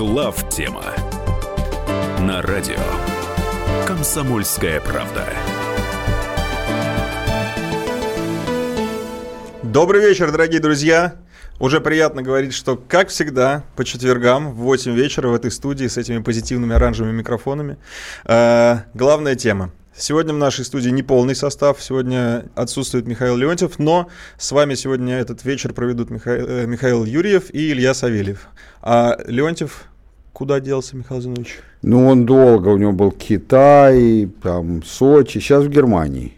[0.00, 0.82] Глав тема
[2.20, 2.78] на радио
[3.86, 5.26] Комсомольская правда.
[9.62, 11.16] Добрый вечер, дорогие друзья.
[11.58, 15.98] Уже приятно говорить, что, как всегда, по четвергам в 8 вечера в этой студии с
[15.98, 17.76] этими позитивными оранжевыми микрофонами.
[18.24, 19.70] Э, главная тема.
[19.94, 24.08] Сегодня в нашей студии не полный состав, сегодня отсутствует Михаил Леонтьев, но
[24.38, 28.48] с вами сегодня этот вечер проведут Михаил, э, Михаил Юрьев и Илья Савельев.
[28.80, 29.89] А Леонтьев
[30.40, 31.58] куда делся, Михаил Зинович?
[31.82, 36.32] Ну, он долго, у него был Китай, там, Сочи, сейчас в Германии.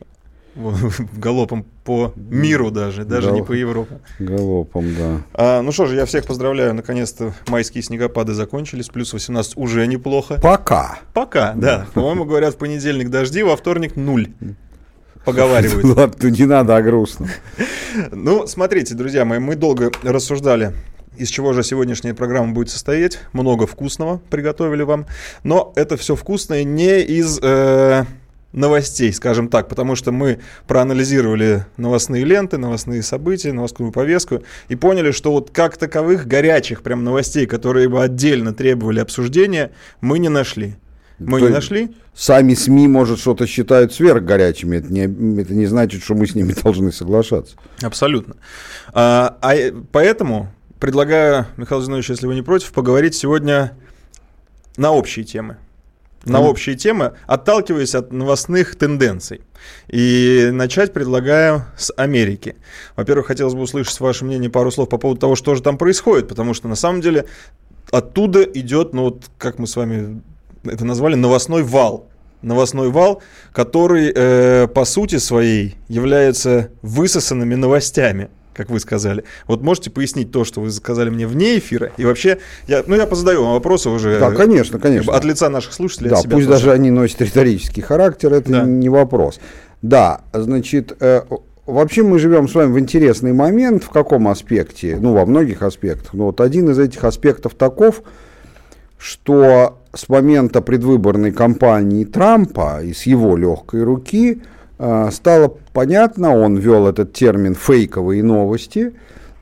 [1.16, 3.36] Галопом по миру даже, даже Гал...
[3.36, 4.00] не по Европе.
[4.18, 5.20] Галопом, да.
[5.34, 6.74] А, ну что же, я всех поздравляю.
[6.74, 8.88] Наконец-то майские снегопады закончились.
[8.88, 10.40] Плюс 18 уже неплохо.
[10.42, 10.98] Пока.
[11.14, 11.86] Пока, да.
[11.94, 14.32] По-моему, говорят, в понедельник дожди, во вторник нуль.
[15.24, 15.84] Поговаривают.
[15.96, 17.28] Ладно, не надо, а грустно.
[18.10, 20.72] Ну, смотрите, друзья мои, мы долго рассуждали
[21.16, 23.18] из чего же сегодняшняя программа будет состоять.
[23.32, 25.06] Много вкусного приготовили вам.
[25.44, 28.04] Но это все вкусное не из э,
[28.52, 35.10] новостей, скажем так, потому что мы проанализировали новостные ленты, новостные события, новостную повестку и поняли,
[35.10, 40.76] что вот как таковых горячих прям новостей, которые бы отдельно требовали обсуждения, мы не нашли.
[41.18, 41.90] Мы То не нашли?
[42.14, 44.76] Сами СМИ, может, что-то считают сверхгорячими.
[44.76, 45.02] Это не,
[45.40, 47.56] это не значит, что мы с ними должны соглашаться.
[47.80, 48.36] Абсолютно.
[48.92, 49.54] А, а
[49.92, 50.52] поэтому
[50.82, 53.72] предлагаю, Михаил Зинович, если вы не против, поговорить сегодня
[54.76, 55.56] на общие темы
[56.24, 56.48] на mm.
[56.48, 59.40] общие темы, отталкиваясь от новостных тенденций.
[59.88, 62.54] И начать предлагаю с Америки.
[62.94, 66.28] Во-первых, хотелось бы услышать ваше мнение, пару слов по поводу того, что же там происходит,
[66.28, 67.24] потому что на самом деле
[67.90, 70.22] оттуда идет, ну вот как мы с вами
[70.62, 72.06] это назвали, новостной вал.
[72.40, 73.20] Новостной вал,
[73.52, 79.24] который э, по сути своей является высосанными новостями как вы сказали.
[79.46, 81.92] Вот можете пояснить то, что вы сказали мне вне эфира?
[81.96, 84.18] И вообще, я, ну, я позадаю вам вопросы уже.
[84.18, 85.14] Да, конечно, конечно.
[85.14, 86.10] От лица наших слушателей.
[86.10, 86.48] Да, пусть тоже.
[86.48, 88.62] даже они носят риторический характер, это да.
[88.62, 89.40] не вопрос.
[89.80, 91.22] Да, значит, э,
[91.66, 93.84] вообще мы живем с вами в интересный момент.
[93.84, 94.98] В каком аспекте?
[95.00, 96.14] Ну, во многих аспектах.
[96.14, 98.02] Но вот один из этих аспектов таков,
[98.98, 104.42] что с момента предвыборной кампании Трампа и с его легкой руки–
[105.12, 108.92] стало понятно, он ввел этот термин фейковые новости,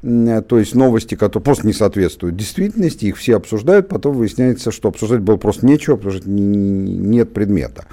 [0.03, 5.21] то есть новости, которые просто не соответствуют действительности, их все обсуждают, потом выясняется, что обсуждать
[5.21, 7.84] было просто нечего, потому что нет предмета.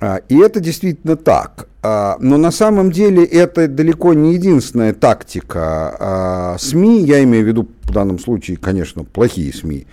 [0.00, 1.68] А, и это действительно так.
[1.82, 7.68] А, но на самом деле это далеко не единственная тактика СМИ, я имею в виду
[7.82, 9.86] в данном случае, конечно, плохие СМИ.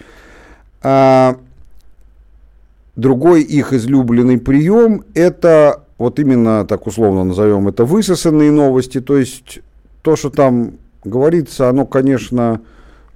[2.96, 9.60] Другой их излюбленный прием– это вот именно, так условно назовем это, высосанные новости, то есть
[10.02, 12.62] то, что там говорится, оно, конечно,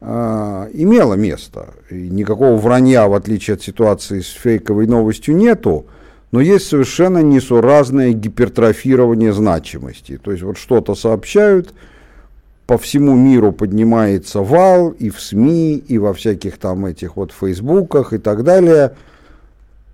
[0.02, 1.70] э, имело место.
[1.90, 5.86] И никакого вранья, в отличие от ситуации с фейковой новостью, нету,
[6.32, 10.20] но есть совершенно несуразное гипертрофирование значимости.
[10.22, 11.74] То есть вот что-то сообщают,
[12.68, 18.12] по всему миру поднимается вал и в СМИ, и во всяких там этих вот фейсбуках
[18.12, 18.94] и так далее–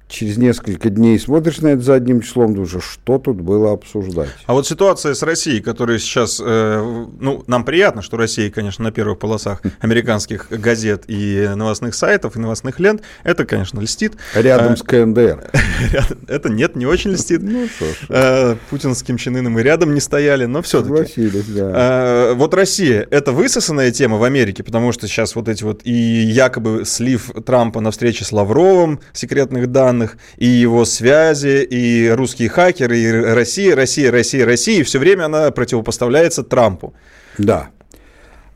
[0.10, 4.30] через несколько дней смотришь на это задним числом, думаешь, что тут было обсуждать.
[4.48, 8.92] А вот ситуация с Россией, которая сейчас, э, ну, нам приятно, что Россия, конечно, на
[8.92, 14.14] первых полосах американских газет и новостных сайтов, и новостных лент, это, конечно, льстит.
[14.34, 15.52] Рядом а, с КНДР.
[16.28, 17.42] Это нет, не очень льстит.
[17.42, 17.98] Ну, что ж.
[18.10, 21.14] А, путинским чиныном и рядом не стояли, но все-таки.
[21.14, 21.72] Согласились, да.
[21.74, 25.92] А, вот Россия, это высосанная тема в Америке, потому что сейчас вот эти вот и
[25.92, 32.50] якобы слив Трампа на встрече с Лавровым секретных данных, данных, и его связи, и русские
[32.50, 36.94] хакеры, и Россия, Россия, Россия, Россия, и все время она противопоставляется Трампу.
[37.38, 37.70] Да.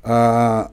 [0.04, 0.72] А,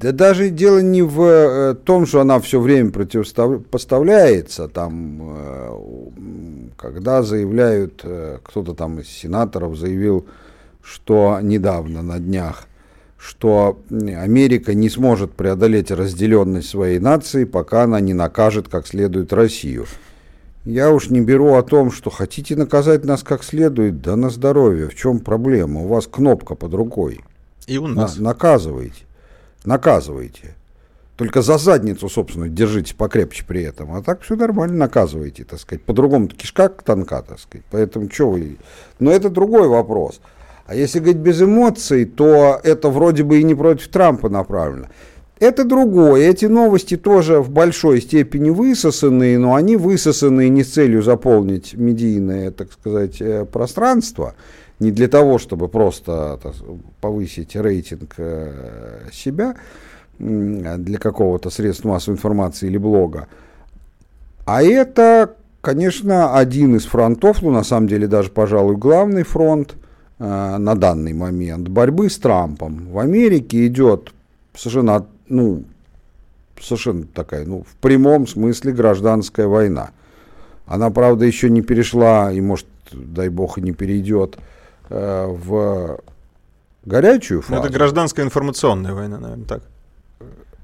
[0.00, 7.22] да даже дело не в э, том, что она все время противопоставляется, там, э, когда
[7.22, 10.26] заявляют, э, кто-то там из сенаторов заявил,
[10.82, 12.66] что недавно на днях
[13.18, 19.86] что Америка не сможет преодолеть разделенность своей нации, пока она не накажет как следует Россию.
[20.64, 24.88] Я уж не беру о том, что хотите наказать нас как следует, да на здоровье.
[24.88, 25.80] В чем проблема?
[25.80, 27.20] У вас кнопка под рукой.
[27.66, 28.16] И у нас.
[28.16, 29.04] На, наказывайте.
[29.64, 30.54] Наказывайте.
[31.16, 33.92] Только за задницу, собственно, держите покрепче при этом.
[33.94, 35.82] А так все нормально наказывайте, так сказать.
[35.82, 37.64] По-другому кишка тонка, так сказать.
[37.70, 38.58] Поэтому что вы...
[39.00, 40.20] Но это другой вопрос.
[40.68, 44.88] А если говорить без эмоций, то это вроде бы и не против Трампа направлено.
[45.40, 46.28] Это другое.
[46.28, 52.50] Эти новости тоже в большой степени высосанные, но они высосанные не с целью заполнить медийное,
[52.50, 54.34] так сказать, э, пространство,
[54.78, 56.54] не для того, чтобы просто так,
[57.00, 59.56] повысить рейтинг э, себя,
[60.18, 63.28] для какого-то средства массовой информации или блога.
[64.44, 69.87] А это, конечно, один из фронтов, ну, на самом деле, даже, пожалуй, главный фронт э,
[70.18, 72.88] на данный момент борьбы с Трампом.
[72.90, 74.12] В Америке идет
[74.54, 75.64] совершенно, ну,
[76.60, 79.90] совершенно такая, ну, в прямом смысле гражданская война.
[80.66, 84.36] Она, правда, еще не перешла, и, может, дай бог, и не перейдет
[84.90, 86.00] э, в
[86.84, 87.60] горячую фазу.
[87.60, 89.62] Ну, это гражданская информационная война, наверное, так.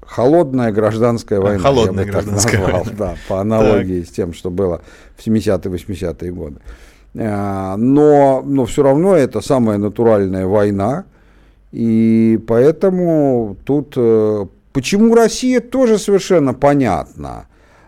[0.05, 1.63] Холодная гражданская война.
[1.63, 2.97] Холодная гражданская назвал, война.
[2.97, 4.09] Да, по аналогии так.
[4.09, 4.81] с тем, что было
[5.17, 6.57] в 70-80-е годы.
[6.57, 6.61] Э,
[7.15, 11.05] но, но все равно это самая натуральная война,
[11.71, 13.93] и поэтому тут...
[13.95, 17.47] Э, почему Россия тоже совершенно понятно.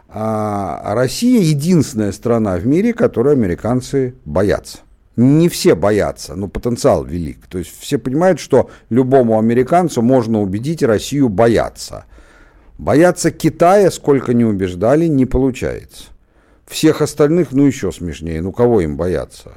[0.10, 4.80] А Россия единственная страна в мире, которой американцы боятся.
[5.18, 7.48] Не все боятся, но потенциал велик.
[7.50, 12.06] То есть все понимают, что любому американцу можно убедить Россию бояться.
[12.78, 16.06] Бояться Китая, сколько не убеждали, не получается.
[16.68, 18.42] Всех остальных, ну еще смешнее.
[18.42, 19.54] Ну кого им бояться?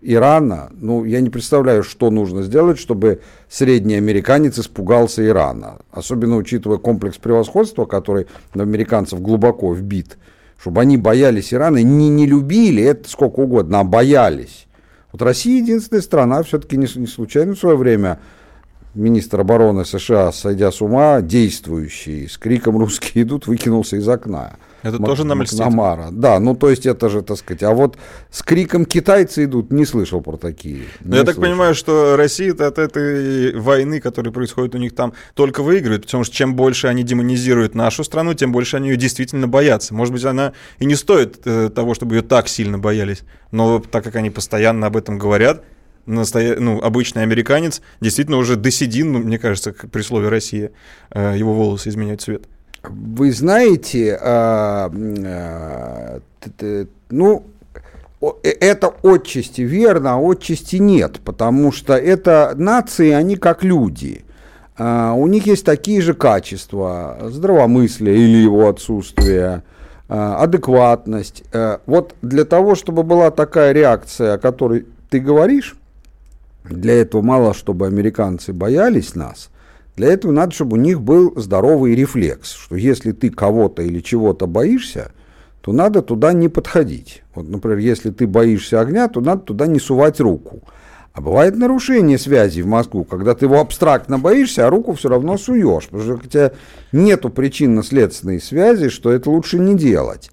[0.00, 5.78] Ирана, ну, я не представляю, что нужно сделать, чтобы средний американец испугался Ирана.
[5.90, 10.18] Особенно учитывая комплекс превосходства, который в американцев глубоко вбит.
[10.60, 14.66] Чтобы они боялись Ирана, не, не любили, это сколько угодно, а боялись.
[15.12, 18.20] Вот Россия единственная страна, все-таки не, не случайно в свое время
[18.94, 24.56] министр обороны США, сойдя с ума, действующий, с криком «русские идут», выкинулся из окна.
[24.82, 26.08] Это тоже нам Макнамара.
[26.10, 27.96] Да, ну то есть это же, так сказать, а вот
[28.30, 30.84] с криком китайцы идут, не слышал про такие.
[31.00, 35.62] Но я так понимаю, что Россия от этой войны, которая происходит у них там, только
[35.62, 39.94] выигрывает, потому что чем больше они демонизируют нашу страну, тем больше они ее действительно боятся.
[39.94, 44.04] Может быть, она и не стоит э, того, чтобы ее так сильно боялись, но так
[44.04, 45.62] как они постоянно об этом говорят,
[46.06, 46.58] настоя...
[46.58, 50.72] ну, обычный американец действительно уже досидин, ну, мне кажется, при слове «Россия»,
[51.10, 52.48] э, его волосы изменяют цвет.
[52.82, 56.20] Вы знаете, а, а,
[57.10, 57.42] ну,
[58.20, 64.24] э, это отчасти верно, а отчасти нет, потому что это нации, они как люди.
[64.76, 69.62] А, у них есть такие же качества, здравомыслие или его отсутствие,
[70.08, 71.44] адекватность.
[71.84, 75.76] Вот для того, чтобы была такая реакция, о которой ты говоришь,
[76.64, 79.50] для этого мало, чтобы американцы боялись нас–
[79.98, 84.46] для этого надо, чтобы у них был здоровый рефлекс, что если ты кого-то или чего-то
[84.46, 85.10] боишься,
[85.60, 87.24] то надо туда не подходить.
[87.34, 90.62] Вот, например, если ты боишься огня, то надо туда не сувать руку.
[91.12, 95.36] А бывает нарушение связи в мозгу, когда ты его абстрактно боишься, а руку все равно
[95.36, 96.52] суешь, потому что у тебя
[96.92, 100.30] нету причинно-следственной связи, что это лучше не делать.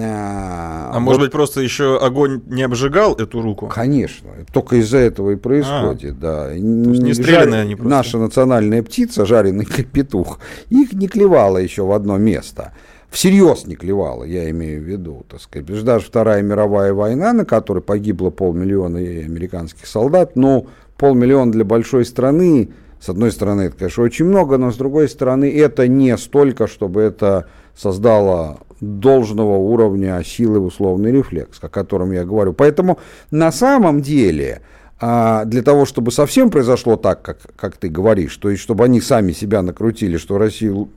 [0.00, 1.00] А, а вот.
[1.00, 3.66] может быть, просто еще огонь не обжигал эту руку?
[3.66, 4.30] Конечно.
[4.52, 6.54] Только из-за этого и происходит, а, да.
[6.54, 7.90] Не стрелянные они просто.
[7.90, 10.38] Наша национальная птица, жареный как петух,
[10.70, 12.72] их не клевала еще в одно место.
[13.10, 15.66] Всерьез не клевала, я имею в виду, так сказать.
[15.66, 21.64] Потому что даже Вторая мировая война, на которой погибло полмиллиона американских солдат, ну, полмиллиона для
[21.64, 26.16] большой страны, с одной стороны, это, конечно, очень много, но с другой стороны, это не
[26.16, 32.52] столько, чтобы это создало должного уровня силы условный рефлекс, о котором я говорю.
[32.52, 32.98] Поэтому
[33.30, 34.60] на самом деле
[35.00, 39.00] а, для того, чтобы совсем произошло так, как, как ты говоришь, то есть чтобы они
[39.00, 40.88] сами себя накрутили, что Россию,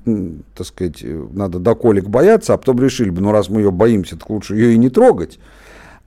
[0.55, 4.17] так сказать, надо до колик бояться, а потом решили бы, ну раз мы ее боимся,
[4.17, 5.39] так лучше ее и не трогать.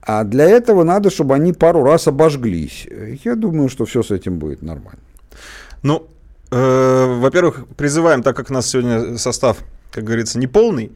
[0.01, 2.87] А для этого надо, чтобы они пару раз обожглись.
[3.23, 4.99] Я думаю, что все с этим будет нормально.
[5.81, 6.07] Ну,
[6.51, 9.59] э, во-первых, призываем, так как у нас сегодня состав
[9.91, 10.91] как говорится, неполный.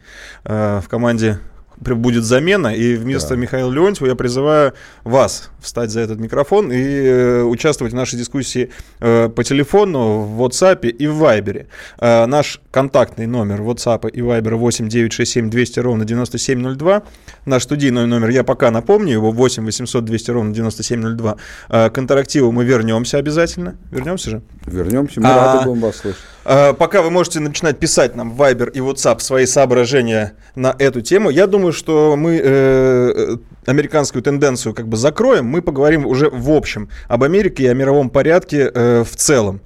[0.45, 1.39] Э, в команде
[1.77, 3.35] будет замена, и вместо да.
[3.35, 4.73] Михаила Леонтьева я призываю
[5.03, 10.41] вас встать за этот микрофон и э, участвовать в нашей дискуссии э, по телефону, в
[10.41, 11.67] WhatsApp и в Viber.
[11.99, 17.03] Э, наш контактный номер WhatsApp и Viber 8 967 200 ровно 9702.
[17.45, 21.37] Наш студийный номер, я пока напомню, его 8 800 200 ровно 9702.
[21.69, 23.75] Э, к интерактиву мы вернемся обязательно.
[23.91, 24.41] Вернемся же?
[24.65, 26.21] Вернемся, мы а, рады будем вас слышать.
[26.45, 31.01] Э, пока вы можете начинать писать нам в Viber и WhatsApp свои соображения на эту
[31.01, 36.51] тему, я думаю, что мы э, американскую тенденцию как бы закроем, мы поговорим уже в
[36.51, 39.61] общем об Америке и о мировом порядке э, в целом.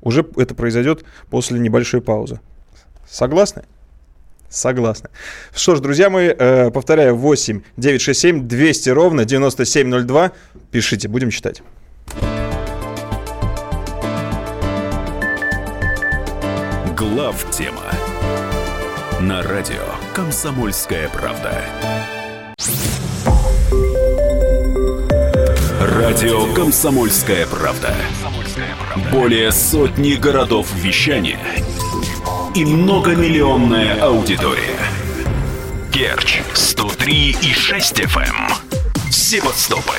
[0.00, 2.40] Уже это произойдет после небольшой паузы.
[3.08, 3.64] Согласны?
[4.48, 5.08] Согласны.
[5.54, 10.32] Что ж, друзья мои, э, повторяю, 8 967 200 ровно 9702.
[10.70, 11.62] Пишите, будем читать.
[17.02, 17.82] Глав тема
[19.20, 19.82] на радио
[20.14, 21.64] Комсомольская правда.
[25.80, 27.92] Радио «Комсомольская правда».
[29.10, 31.40] Более сотни городов вещания–
[32.54, 34.78] и многомиллионная аудитория.
[35.90, 38.52] Керч 103 и 6 FM.
[39.10, 39.96] Севастополь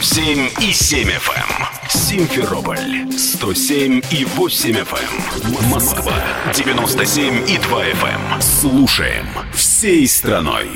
[0.00, 1.88] 107 и 7 FM.
[1.90, 5.68] Симферополь 107 и 8 FM.
[5.68, 6.14] Москва
[6.54, 8.40] 97 и 2 FM.
[8.40, 10.66] Слушаем всей страной.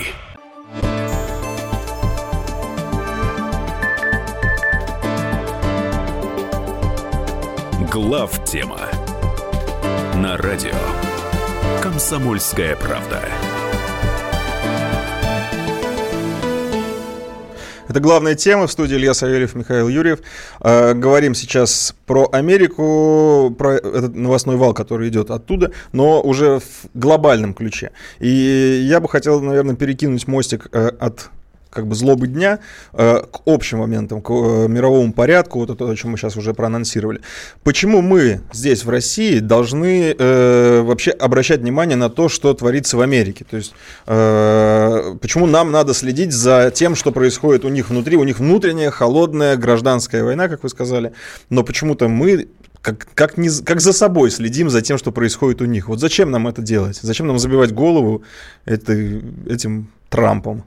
[7.90, 8.80] Глав тема
[10.16, 10.74] на радио
[11.80, 13.26] Комсомольская правда.
[17.96, 20.18] Это главная тема в студии Илья Савельев, Михаил Юрьев.
[20.60, 26.90] Э, говорим сейчас про Америку, про этот новостной вал, который идет оттуда, но уже в
[26.92, 27.92] глобальном ключе.
[28.18, 28.28] И
[28.86, 31.30] я бы хотел, наверное, перекинуть мостик э, от
[31.76, 32.58] как бы злобы дня
[32.94, 36.54] э, к общим моментам, к э, мировому порядку, вот это, о чем мы сейчас уже
[36.54, 37.20] проанонсировали.
[37.62, 43.02] Почему мы здесь, в России, должны э, вообще обращать внимание на то, что творится в
[43.02, 43.44] Америке?
[43.48, 43.74] То есть,
[44.06, 48.16] э, почему нам надо следить за тем, что происходит у них внутри?
[48.16, 51.12] У них внутренняя, холодная, гражданская война, как вы сказали,
[51.50, 52.48] но почему-то мы
[52.80, 55.88] как, как, не, как за собой следим за тем, что происходит у них.
[55.88, 56.98] Вот зачем нам это делать?
[57.02, 58.22] Зачем нам забивать голову
[58.64, 58.92] это,
[59.46, 60.64] этим Трампом?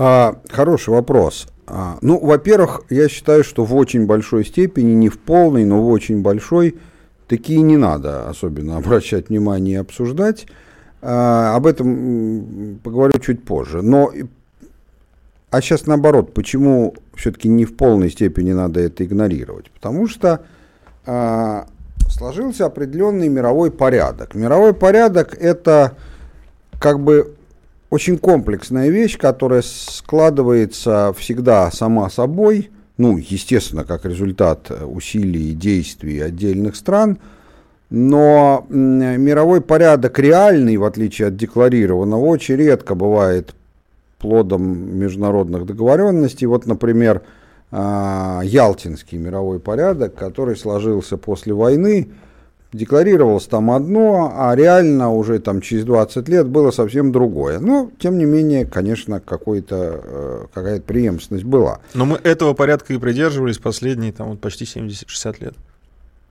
[0.00, 1.48] А, хороший вопрос.
[1.66, 5.88] А, ну, во-первых, я считаю, что в очень большой степени, не в полной, но в
[5.88, 6.78] очень большой,
[7.26, 10.46] такие не надо особенно обращать внимание и обсуждать.
[11.02, 13.82] А, об этом поговорю чуть позже.
[13.82, 14.12] Но,
[15.50, 19.68] а сейчас наоборот, почему все-таки не в полной степени надо это игнорировать?
[19.72, 20.42] Потому что
[21.06, 21.66] а,
[22.08, 24.36] сложился определенный мировой порядок.
[24.36, 25.96] Мировой порядок это
[26.78, 27.34] как бы
[27.90, 36.20] очень комплексная вещь, которая складывается всегда сама собой, ну, естественно, как результат усилий и действий
[36.20, 37.18] отдельных стран,
[37.90, 43.54] но мировой порядок реальный, в отличие от декларированного, очень редко бывает
[44.18, 46.46] плодом международных договоренностей.
[46.46, 47.22] Вот, например,
[47.70, 52.08] а, Ялтинский мировой порядок, который сложился после войны,
[52.72, 57.60] Декларировалось там одно, а реально уже там через 20 лет было совсем другое.
[57.60, 61.80] Но, тем не менее, конечно, какой-то, э, какая-то преемственность была.
[61.94, 65.54] Но мы этого порядка и придерживались последние там, вот почти 70-60 лет.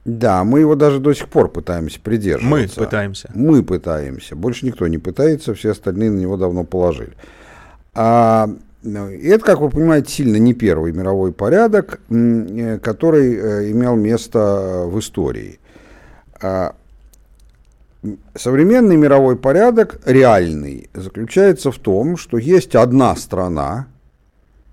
[0.06, 2.80] Да, мы его даже до сих пор пытаемся придерживаться.
[2.80, 3.32] Мы пытаемся.
[3.34, 4.36] Мы пытаемся.
[4.36, 7.14] Больше никто не пытается, все остальные на него давно положили.
[7.94, 8.48] А,
[8.84, 14.86] ну, это, как вы понимаете, сильно не первый мировой порядок, э, который э, имел место
[14.86, 15.60] в истории.
[16.42, 16.76] А,
[18.36, 23.88] современный мировой порядок, реальный, заключается в том, что есть одна страна,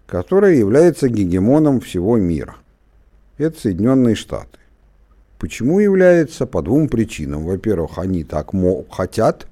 [0.06, 2.56] которая является гегемоном всего мира.
[3.38, 4.58] Это Соединенные Штаты.
[5.38, 6.46] Почему является?
[6.46, 7.44] По двум причинам.
[7.44, 8.52] Во-первых, они так
[8.90, 9.46] хотят,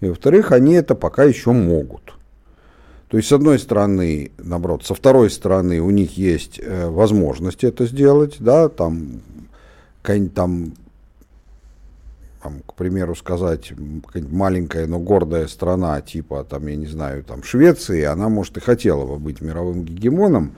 [0.00, 2.14] и во-вторых, они это пока еще могут.
[3.08, 7.86] То есть, с одной стороны, наоборот, со второй стороны у них есть э, возможность это
[7.86, 9.22] сделать, да, там,
[10.34, 10.74] там
[12.42, 13.72] там, к примеру, сказать,
[14.30, 19.06] маленькая, но гордая страна, типа, там, я не знаю, там, Швеции, она, может, и хотела
[19.06, 20.52] бы быть мировым гегемоном,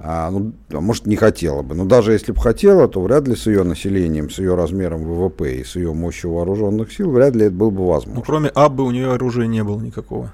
[0.00, 1.74] а, ну, а может, не хотела бы.
[1.74, 5.56] Но даже если бы хотела, то вряд ли с ее населением, с ее размером ВВП
[5.56, 8.14] и с ее мощью вооруженных сил, вряд ли это было бы возможно.
[8.14, 10.30] Ну, кроме Аббы у нее оружия не было никакого.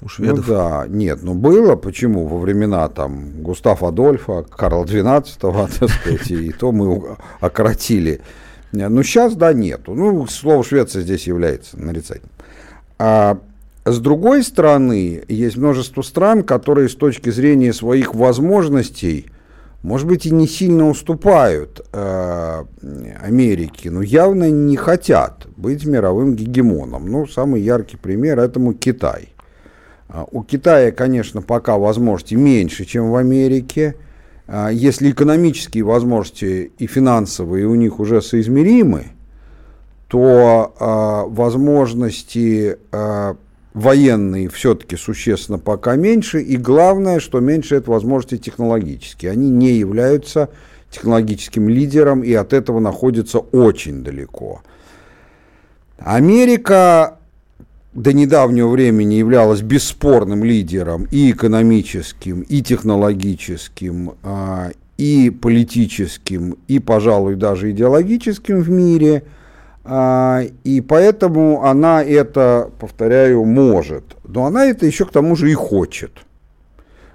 [0.00, 0.46] У шведов.
[0.46, 2.28] Ну да, нет, ну было, почему?
[2.28, 5.34] Во времена там Густав Адольфа, Карла XII,
[5.80, 8.20] так сказать, и то мы окоротили
[8.72, 9.94] ну, сейчас, да, нету.
[9.94, 12.30] Ну, слово Швеция здесь является нарицательным.
[12.98, 13.38] А
[13.84, 19.26] с другой стороны, есть множество стран, которые с точки зрения своих возможностей,
[19.82, 22.64] может быть, и не сильно уступают э,
[23.22, 27.06] Америке, но явно не хотят быть мировым гегемоном.
[27.06, 29.30] Ну, самый яркий пример этому Китай.
[30.08, 33.94] А у Китая, конечно, пока возможности меньше, чем в Америке–
[34.72, 39.08] если экономические возможности и финансовые у них уже соизмеримы,
[40.08, 43.34] то э, возможности э,
[43.74, 49.30] военные все-таки существенно пока меньше, и главное, что меньше это возможности технологические.
[49.30, 50.48] Они не являются
[50.90, 54.62] технологическим лидером и от этого находятся очень далеко.
[55.98, 57.17] Америка
[57.94, 67.36] до недавнего времени являлась бесспорным лидером и экономическим, и технологическим, а, и политическим, и, пожалуй,
[67.36, 69.24] даже идеологическим в мире.
[69.84, 74.04] А, и поэтому она это, повторяю, может.
[74.24, 76.12] Но она это еще к тому же и хочет.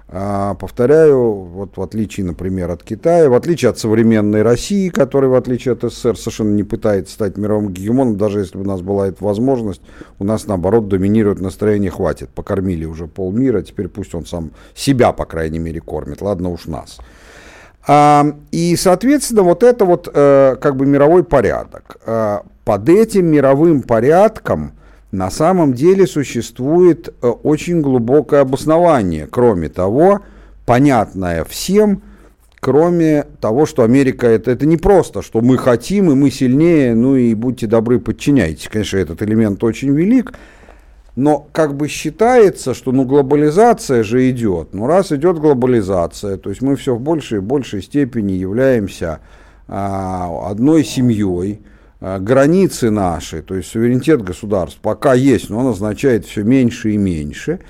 [0.06, 5.34] А, повторяю, вот в отличие, например, от Китая, в отличие от современной России, которая, в
[5.34, 9.08] отличие от СССР, совершенно не пытается стать мировым гегемоном, даже если бы у нас была
[9.08, 9.80] эта возможность,
[10.18, 12.28] у нас, наоборот, доминирует настроение «хватит».
[12.28, 16.20] Покормили уже полмира, теперь пусть он сам себя, по крайней мере, кормит.
[16.20, 16.98] Ладно уж нас.
[17.86, 21.96] А, и, соответственно, вот это вот э, как бы мировой порядок.
[22.04, 24.72] А, под этим мировым порядком–
[25.14, 29.28] на самом деле существует э, очень глубокое обоснование.
[29.30, 30.20] Кроме того,
[30.66, 32.02] понятное всем,
[32.58, 37.14] кроме того, что Америка это, это не просто, что мы хотим и мы сильнее, ну
[37.14, 38.68] и будьте добры, подчиняйтесь.
[38.68, 40.34] Конечно, этот элемент очень велик,
[41.14, 44.74] но как бы считается, что ну глобализация же идет.
[44.74, 49.20] Ну раз идет глобализация, то есть мы все в большей и большей степени являемся
[49.68, 51.60] а, одной семьей,
[52.00, 57.60] границы наши, то есть суверенитет государств, пока есть, но он означает все меньше и меньше,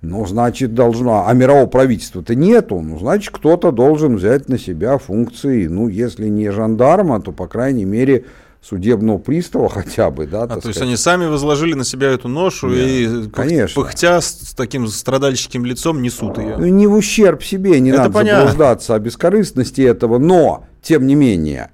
[0.00, 5.66] ну, значит, должно, а мирового правительства-то нету, ну, значит, кто-то должен взять на себя функции,
[5.66, 8.24] ну, если не жандарма, то, по крайней мере,
[8.62, 10.42] судебного пристава хотя бы, да.
[10.42, 10.66] А, то сказать.
[10.66, 13.82] есть они сами возложили на себя эту ношу Нет, и конечно.
[13.82, 16.56] пыхтя с таким страдальческим лицом несут ее.
[16.58, 18.40] Ну, не в ущерб себе, не Это надо понятно.
[18.40, 21.70] заблуждаться о бескорыстности этого, но, тем не менее,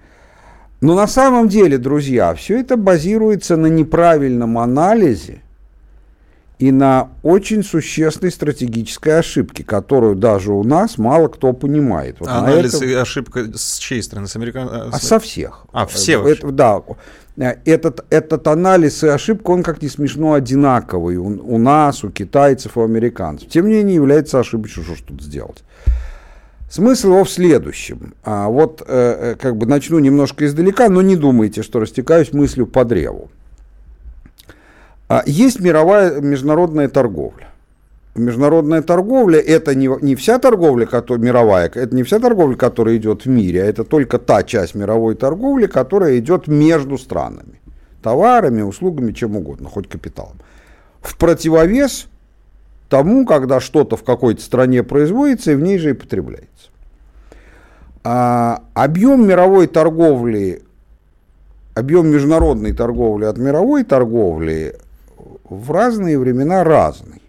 [0.84, 5.40] но на самом деле, друзья, все это базируется на неправильном анализе
[6.58, 12.16] и на очень существенной стратегической ошибке, которую даже у нас мало кто понимает.
[12.20, 12.88] Вот Анализ этом...
[12.90, 14.28] и ошибка с чьей стороны?
[14.28, 14.68] С американ...
[14.92, 15.64] А со всех.
[15.72, 16.82] А, все это, Да.
[17.64, 22.76] Этот, этот анализ и ошибка, он как не смешно одинаковый у, у нас, у китайцев,
[22.76, 23.48] у американцев.
[23.48, 25.64] Тем не менее, является ошибочным, что тут сделать.
[26.74, 28.14] Смысл его в следующем.
[28.24, 32.66] А вот э, э, как бы начну немножко издалека, но не думайте, что растекаюсь мыслью
[32.66, 33.30] по древу.
[35.08, 37.46] А, есть мировая международная торговля.
[38.16, 43.24] Международная торговля это не, не вся торговля, которая, мировая, это не вся торговля, которая идет
[43.24, 47.60] в мире, а это только та часть мировой торговли, которая идет между странами.
[48.02, 50.40] Товарами, услугами, чем угодно, хоть капиталом.
[51.00, 52.08] В противовес
[52.88, 56.70] тому, когда что-то в какой-то стране производится и в ней же и потребляется.
[58.02, 60.62] А объем мировой торговли,
[61.74, 64.76] объем международной торговли от мировой торговли
[65.48, 67.22] в разные времена разный.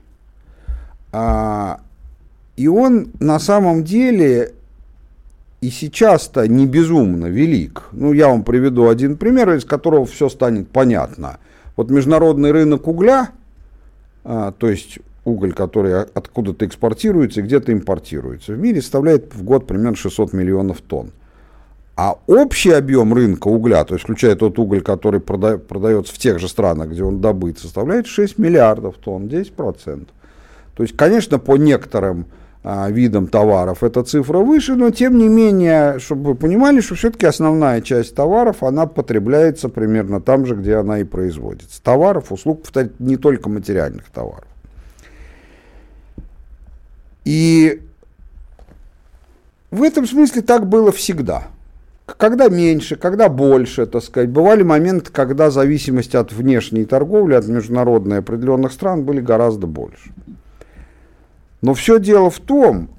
[1.12, 1.80] А,
[2.58, 4.54] и он на самом деле
[5.62, 7.84] и сейчас-то не безумно велик.
[7.91, 11.39] Ну, я вам приведу один пример, из которого все станет понятно.
[11.76, 13.30] Вот международный рынок угля,
[14.24, 19.68] а, то есть уголь, который откуда-то экспортируется и где-то импортируется, в мире составляет в год
[19.68, 21.12] примерно 600 миллионов тонн.
[21.98, 26.40] А общий объем рынка угля, то есть включая тот уголь, который прода- продается в тех
[26.40, 30.08] же странах, где он добыт, составляет 6 миллиардов тонн, 10%.
[30.76, 32.26] То есть, конечно, по некоторым
[32.64, 37.28] а, видам товаров эта цифра выше, но тем не менее, чтобы вы понимали, что все-таки
[37.28, 41.82] основная часть товаров, она потребляется примерно там же, где она и производится.
[41.82, 44.48] Товаров, услуг, повторяю, не только материальных товаров.
[47.26, 47.82] И
[49.72, 51.48] в этом смысле так было всегда.
[52.06, 54.30] Когда меньше, когда больше, так сказать.
[54.30, 60.14] Бывали моменты, когда зависимость от внешней торговли, от международной определенных стран были гораздо больше.
[61.62, 62.90] Но все дело в том,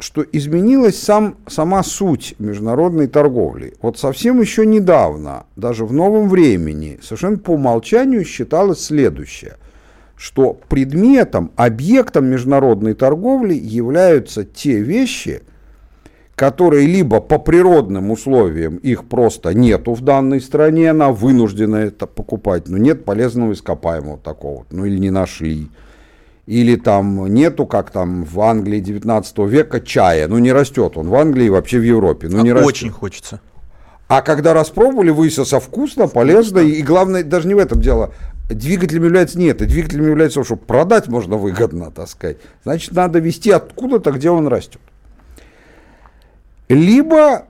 [0.00, 3.74] что изменилась сам, сама суть международной торговли.
[3.80, 9.56] Вот совсем еще недавно, даже в новом времени, совершенно по умолчанию считалось следующее–
[10.18, 15.42] что предметом, объектом международной торговли являются те вещи,
[16.34, 22.68] которые либо по природным условиям их просто нету в данной стране, она вынуждена это покупать,
[22.68, 25.68] но нет полезного ископаемого такого, ну или не нашли.
[26.46, 31.14] Или там нету, как там в Англии 19 века, чая, ну не растет он в
[31.14, 32.26] Англии и вообще в Европе.
[32.28, 33.40] Ну, а не очень хочется.
[34.08, 38.14] А когда распробовали, выяснилось, вкусно, полезно, и главное, даже не в этом дело,
[38.54, 42.38] двигателем является нет, и двигателем является, что продать можно выгодно, так сказать.
[42.64, 44.80] Значит, надо вести откуда-то, где он растет.
[46.68, 47.46] Либо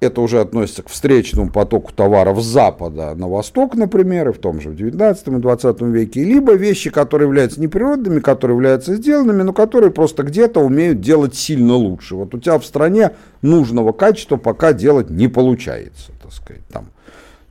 [0.00, 4.60] это уже относится к встречному потоку товаров с запада на восток, например, и в том
[4.60, 9.52] же в 19 и 20 веке, либо вещи, которые являются неприродными, которые являются сделанными, но
[9.52, 12.14] которые просто где-то умеют делать сильно лучше.
[12.14, 16.86] Вот у тебя в стране нужного качества пока делать не получается, так сказать, там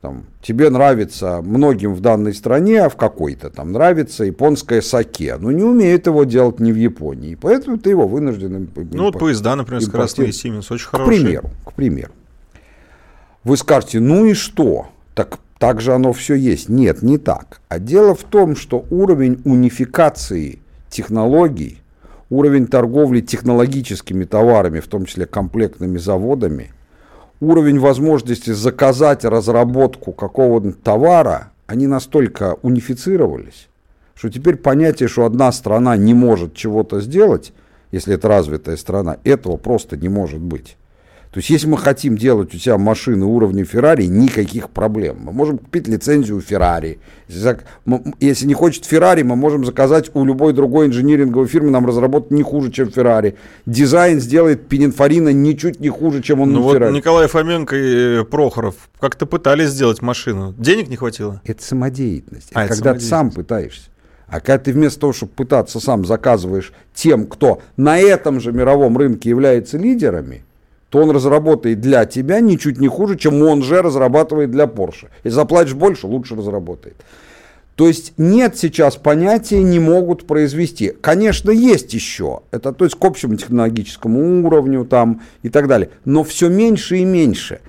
[0.07, 5.51] там, тебе нравится многим в данной стране, а в какой-то там нравится японское саке, но
[5.51, 9.81] не умеет его делать не в Японии, поэтому ты его вынужден Ну вот поезда, например,
[9.81, 11.17] скоростные Siemens, очень хорошие.
[11.17, 12.11] К примеру, к примеру.
[13.43, 14.87] Вы скажете, ну и что?
[15.13, 16.69] Так, так же оно все есть.
[16.69, 17.59] Нет, не так.
[17.67, 21.81] А дело в том, что уровень унификации технологий,
[22.29, 26.71] уровень торговли технологическими товарами, в том числе комплектными заводами,
[27.39, 33.67] уровень возможности заказать разработку какого-то товара, они настолько унифицировались,
[34.15, 37.53] что теперь понятие, что одна страна не может чего-то сделать,
[37.91, 40.77] если это развитая страна, этого просто не может быть.
[41.31, 45.17] То есть, если мы хотим делать у себя машины уровня Феррари, никаких проблем.
[45.23, 46.99] Мы можем купить лицензию Феррари.
[47.27, 52.43] Если не хочет Феррари, мы можем заказать у любой другой инжиниринговой фирмы, нам разработать не
[52.43, 53.35] хуже, чем Феррари.
[53.65, 56.93] Дизайн сделает Пининфорина ничуть не хуже, чем он ну на вот Феррари.
[56.93, 60.53] Николай Фоменко и Прохоров как-то пытались сделать машину.
[60.57, 61.41] Денег не хватило?
[61.43, 62.51] Это самодеятельность.
[62.53, 63.89] А, это это когда ты сам пытаешься.
[64.27, 68.97] А когда ты вместо того, чтобы пытаться сам заказываешь тем, кто на этом же мировом
[68.97, 70.43] рынке является лидерами,
[70.89, 75.07] то он разработает для тебя ничуть не хуже, чем он же разрабатывает для Porsche.
[75.23, 76.95] Если заплатишь больше, лучше разработает.
[77.75, 80.93] То есть нет сейчас понятия не могут произвести.
[80.99, 82.41] Конечно, есть еще.
[82.49, 85.91] Это то есть к общему технологическому уровню там и так далее.
[86.03, 87.59] Но все меньше и меньше.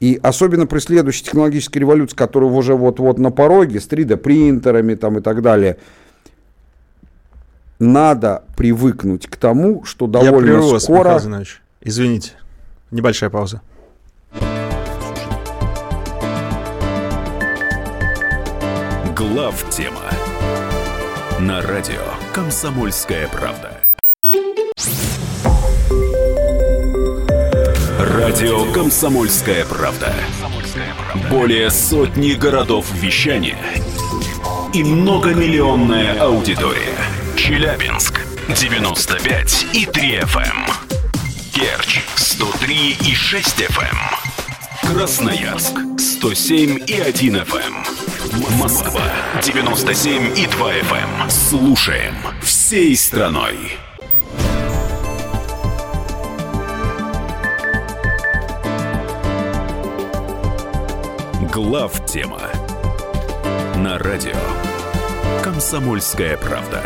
[0.00, 5.20] И особенно при следующей технологической революции, которая уже вот-вот на пороге, с 3D-принтерами там и
[5.20, 5.76] так далее,
[7.78, 11.20] надо привыкнуть к тому, что довольно Я прерву вас, скоро...
[11.22, 11.46] Михаил.
[11.82, 12.32] Извините.
[12.92, 13.62] Небольшая пауза.
[19.16, 20.02] Глав тема
[21.40, 22.02] на радио
[22.34, 23.80] Комсомольская правда.
[27.98, 30.12] Радио Комсомольская правда.
[31.30, 33.56] Более сотни городов вещания
[34.74, 36.98] и многомиллионная аудитория.
[37.36, 40.71] Челябинск 95 и 3 FM.
[42.42, 44.92] Керчь 103 и 6 FM.
[44.92, 48.58] Красноярск 107 и 1 FM.
[48.58, 49.02] Москва
[49.42, 51.30] 97 и 2 FM.
[51.30, 53.56] Слушаем всей страной.
[61.52, 62.40] Глав тема
[63.76, 64.32] на радио
[65.44, 66.82] Комсомольская правда.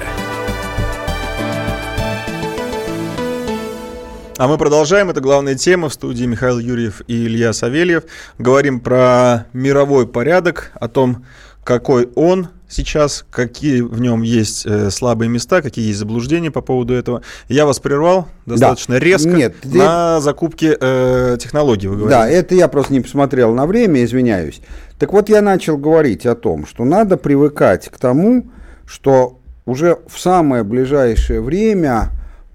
[4.39, 5.09] А мы продолжаем.
[5.09, 8.05] Это главная тема в студии Михаил Юрьев и Илья Савельев.
[8.39, 11.25] Говорим про мировой порядок, о том,
[11.65, 16.93] какой он сейчас, какие в нем есть э, слабые места, какие есть заблуждения по поводу
[16.93, 17.23] этого.
[17.49, 19.01] Я вас прервал достаточно Да.
[19.01, 22.19] резко Нет, ты- на закупке э, технологий, вы говорите.
[22.19, 24.61] Да, это я просто не посмотрел на время, извиняюсь.
[24.99, 28.49] Так вот, я начал говорить о том, что надо привыкать к тому,
[28.85, 32.11] что уже в самое ближайшее время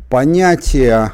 [0.09, 1.13] понятие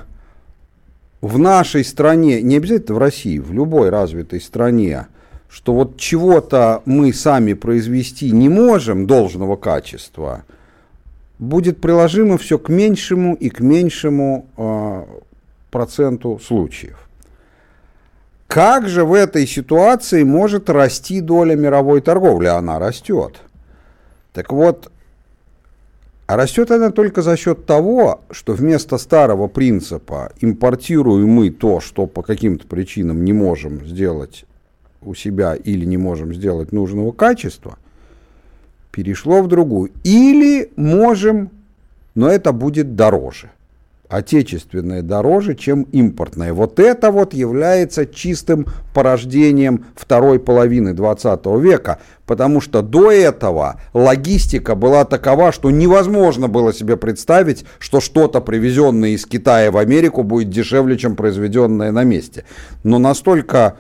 [1.22, 5.08] в нашей стране, не обязательно в России, в любой развитой стране,
[5.50, 10.44] что вот чего-то мы сами произвести не можем должного качества,
[11.40, 15.06] будет приложимо все к меньшему и к меньшему э,
[15.72, 17.08] проценту случаев.
[18.48, 22.48] Как же в этой ситуации может расти доля мировой торговли?
[22.48, 23.42] Она растет.
[24.34, 24.92] Так вот,
[26.28, 32.06] а растет она только за счет того, что вместо старого принципа импортируем мы то, что
[32.06, 34.46] по каким-то причинам не можем сделать
[35.02, 37.78] у себя или не можем сделать нужного качества,
[38.92, 39.92] перешло в другую.
[40.04, 41.50] Или можем,
[42.14, 43.50] но это будет дороже.
[44.10, 46.54] Отечественное дороже, чем импортное.
[46.54, 54.76] Вот это вот является чистым порождением второй половины 20 века, потому что до этого логистика
[54.76, 60.50] была такова, что невозможно было себе представить, что что-то привезенное из Китая в Америку будет
[60.50, 62.46] дешевле, чем произведенное на месте.
[62.84, 63.76] Но настолько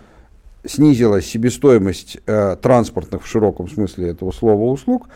[0.65, 5.07] снизилась себестоимость э, транспортных в широком смысле этого слова услуг,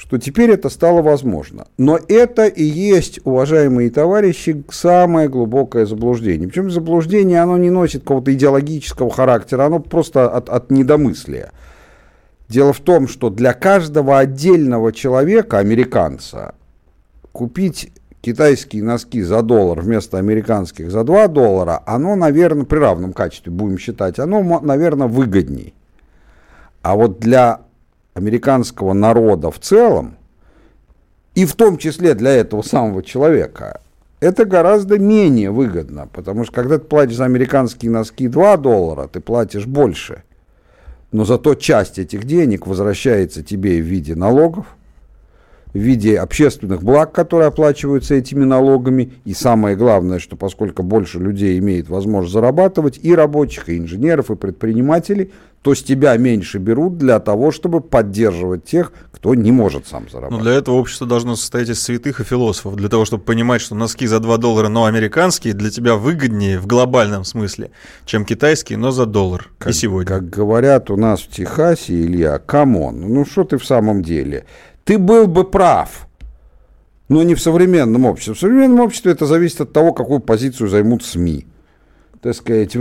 [0.00, 1.66] что теперь это стало возможно.
[1.76, 6.48] Но это и есть, уважаемые товарищи, самое глубокое заблуждение.
[6.48, 11.52] Причем заблуждение, оно не носит какого-то идеологического характера, оно просто от, от недомыслия.
[12.48, 16.54] Дело в том, что для каждого отдельного человека, американца,
[17.32, 23.52] купить китайские носки за доллар вместо американских за 2 доллара, оно, наверное, при равном качестве,
[23.52, 25.74] будем считать, оно, наверное, выгодней.
[26.80, 27.60] А вот для
[28.20, 30.16] американского народа в целом,
[31.34, 33.80] и в том числе для этого самого человека,
[34.20, 39.20] это гораздо менее выгодно, потому что когда ты платишь за американские носки 2 доллара, ты
[39.20, 40.22] платишь больше.
[41.12, 44.66] Но зато часть этих денег возвращается тебе в виде налогов,
[45.74, 49.12] в виде общественных благ, которые оплачиваются этими налогами.
[49.24, 54.36] И самое главное, что поскольку больше людей имеет возможность зарабатывать, и рабочих, и инженеров, и
[54.36, 60.08] предпринимателей, то с тебя меньше берут для того, чтобы поддерживать тех, кто не может сам
[60.08, 60.42] зарабатывать.
[60.42, 63.74] Но для этого общество должно состоять из святых и философов, для того, чтобы понимать, что
[63.74, 67.72] носки за 2 доллара, но американские, для тебя выгоднее в глобальном смысле,
[68.06, 69.50] чем китайские, но за доллар.
[69.58, 70.06] Как, и сегодня.
[70.06, 74.46] Как говорят у нас в Техасе, Илья, come on, ну что ты в самом деле?
[74.84, 76.08] Ты был бы прав,
[77.08, 78.34] но не в современном обществе.
[78.34, 81.46] В современном обществе это зависит от того, какую позицию займут СМИ
[82.22, 82.76] так сказать,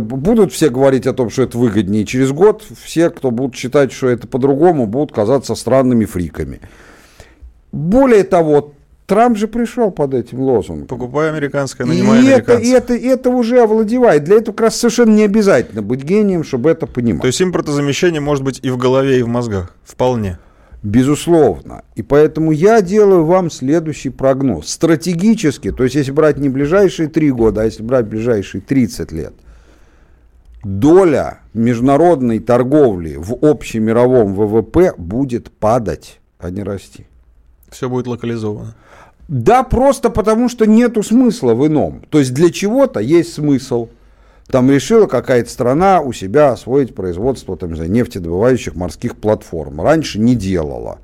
[0.00, 2.04] будут все говорить о том, что это выгоднее.
[2.04, 6.60] Через год все, кто будут считать, что это по-другому, будут казаться странными фриками.
[7.72, 8.74] Более того,
[9.06, 10.86] Трамп же пришел под этим лозунгом.
[10.86, 14.24] Покупай американское, нанимай и это, и это, и это уже овладевает.
[14.24, 17.20] Для этого как раз совершенно не обязательно быть гением, чтобы это понимать.
[17.20, 19.74] То есть импортозамещение может быть и в голове, и в мозгах.
[19.82, 20.38] Вполне.
[20.84, 21.82] Безусловно.
[21.94, 24.68] И поэтому я делаю вам следующий прогноз.
[24.68, 29.32] Стратегически, то есть если брать не ближайшие три года, а если брать ближайшие 30 лет,
[30.62, 37.06] доля международной торговли в общемировом ВВП будет падать, а не расти.
[37.70, 38.74] Все будет локализовано.
[39.26, 42.02] Да, просто потому что нету смысла в ином.
[42.10, 43.88] То есть для чего-то есть смысл–
[44.48, 49.80] там решила какая-то страна у себя освоить производство там, знаю, нефтедобывающих морских платформ.
[49.80, 50.98] Раньше не делала.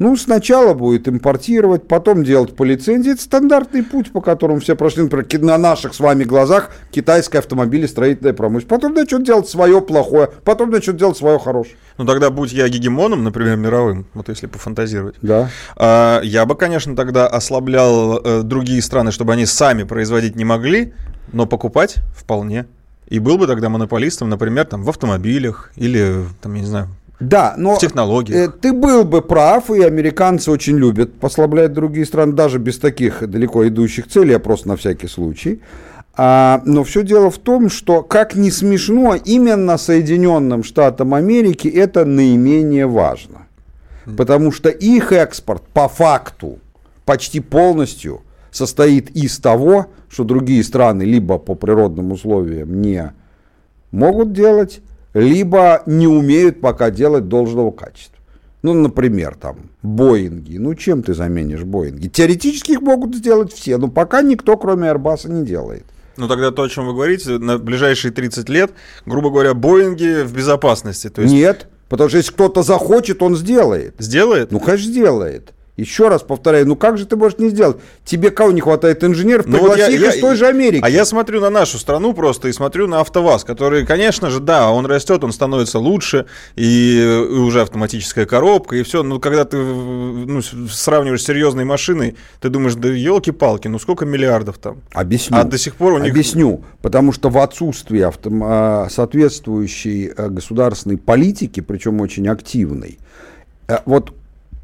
[0.00, 3.12] Ну, сначала будет импортировать, потом делать по лицензии.
[3.12, 8.32] Это стандартный путь, по которому все прошли, например, на наших с вами глазах китайская автомобилестроительная
[8.32, 8.68] промышленность.
[8.68, 11.76] Потом начнет делать свое плохое, потом начнет делать свое хорошее.
[11.96, 15.14] Ну, тогда будь я гегемоном, например, мировым, вот если пофантазировать.
[15.22, 15.48] Да.
[15.76, 20.92] А, я бы, конечно, тогда ослаблял э, другие страны, чтобы они сами производить не могли,
[21.32, 22.66] но покупать вполне.
[23.08, 26.88] И был бы тогда монополистом, например, там, в автомобилях или, там, я не знаю,
[27.20, 28.48] да, но в технологиях.
[28.48, 33.28] Э, ты был бы прав, и американцы очень любят послаблять другие страны, даже без таких
[33.28, 35.60] далеко идущих целей, а просто на всякий случай.
[36.16, 42.04] А, но все дело в том, что, как ни смешно, именно Соединенным Штатам Америки это
[42.04, 43.46] наименее важно.
[44.16, 46.58] Потому что их экспорт по факту
[47.04, 53.12] почти полностью состоит из того, что другие страны либо по природным условиям не
[53.90, 54.80] могут делать,
[55.12, 58.16] либо не умеют пока делать должного качества.
[58.62, 60.56] Ну, например, там, Боинги.
[60.56, 62.06] Ну, чем ты заменишь Боинги?
[62.06, 65.84] Теоретически их могут сделать все, но пока никто, кроме Airbus, не делает.
[66.16, 68.70] Ну, тогда то, о чем вы говорите, на ближайшие 30 лет,
[69.04, 71.10] грубо говоря, Боинги в безопасности.
[71.10, 71.34] То есть...
[71.34, 73.96] Нет, потому что если кто-то захочет, он сделает.
[73.98, 74.52] Сделает?
[74.52, 75.53] Ну, конечно, сделает.
[75.76, 77.78] Еще раз повторяю, ну как же ты можешь не сделать?
[78.04, 79.46] Тебе кого не хватает инженеров?
[79.46, 80.80] Ну, вот я, их я, из той же Америки.
[80.84, 84.70] А я смотрю на нашу страну просто и смотрю на АвтоВАЗ, который, конечно же, да,
[84.70, 89.02] он растет, он становится лучше, и, и уже автоматическая коробка, и все.
[89.02, 94.58] Но когда ты ну, сравниваешь с серьезной машиной, ты думаешь, да елки-палки, ну сколько миллиардов
[94.58, 94.80] там?
[94.92, 95.36] Объясню.
[95.36, 96.12] А до сих пор у них...
[96.12, 96.62] Объясню.
[96.82, 98.30] Потому что в отсутствии авто...
[98.44, 102.98] А, соответствующей а, государственной политики, причем очень активной,
[103.66, 104.12] э, вот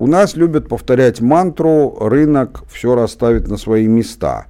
[0.00, 4.46] у нас любят повторять мантру «рынок все расставит на свои места».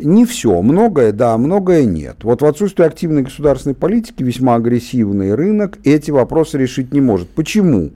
[0.00, 2.16] Не все, многое да, многое нет.
[2.22, 7.28] Вот в отсутствии активной государственной политики весьма агрессивный рынок эти вопросы решить не может.
[7.28, 7.90] Почему?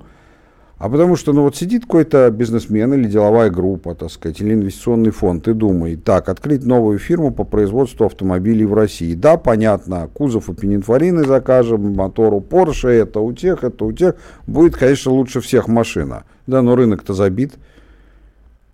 [0.76, 5.12] А потому что, ну вот сидит какой-то бизнесмен или деловая группа, так сказать, или инвестиционный
[5.12, 9.14] фонд и думает, так, открыть новую фирму по производству автомобилей в России.
[9.14, 14.16] Да, понятно, кузов у Пининфорины закажем, мотор у Porsche, это у тех, это у тех.
[14.46, 16.24] Будет, конечно, лучше всех машина.
[16.46, 17.54] Да, но рынок-то забит,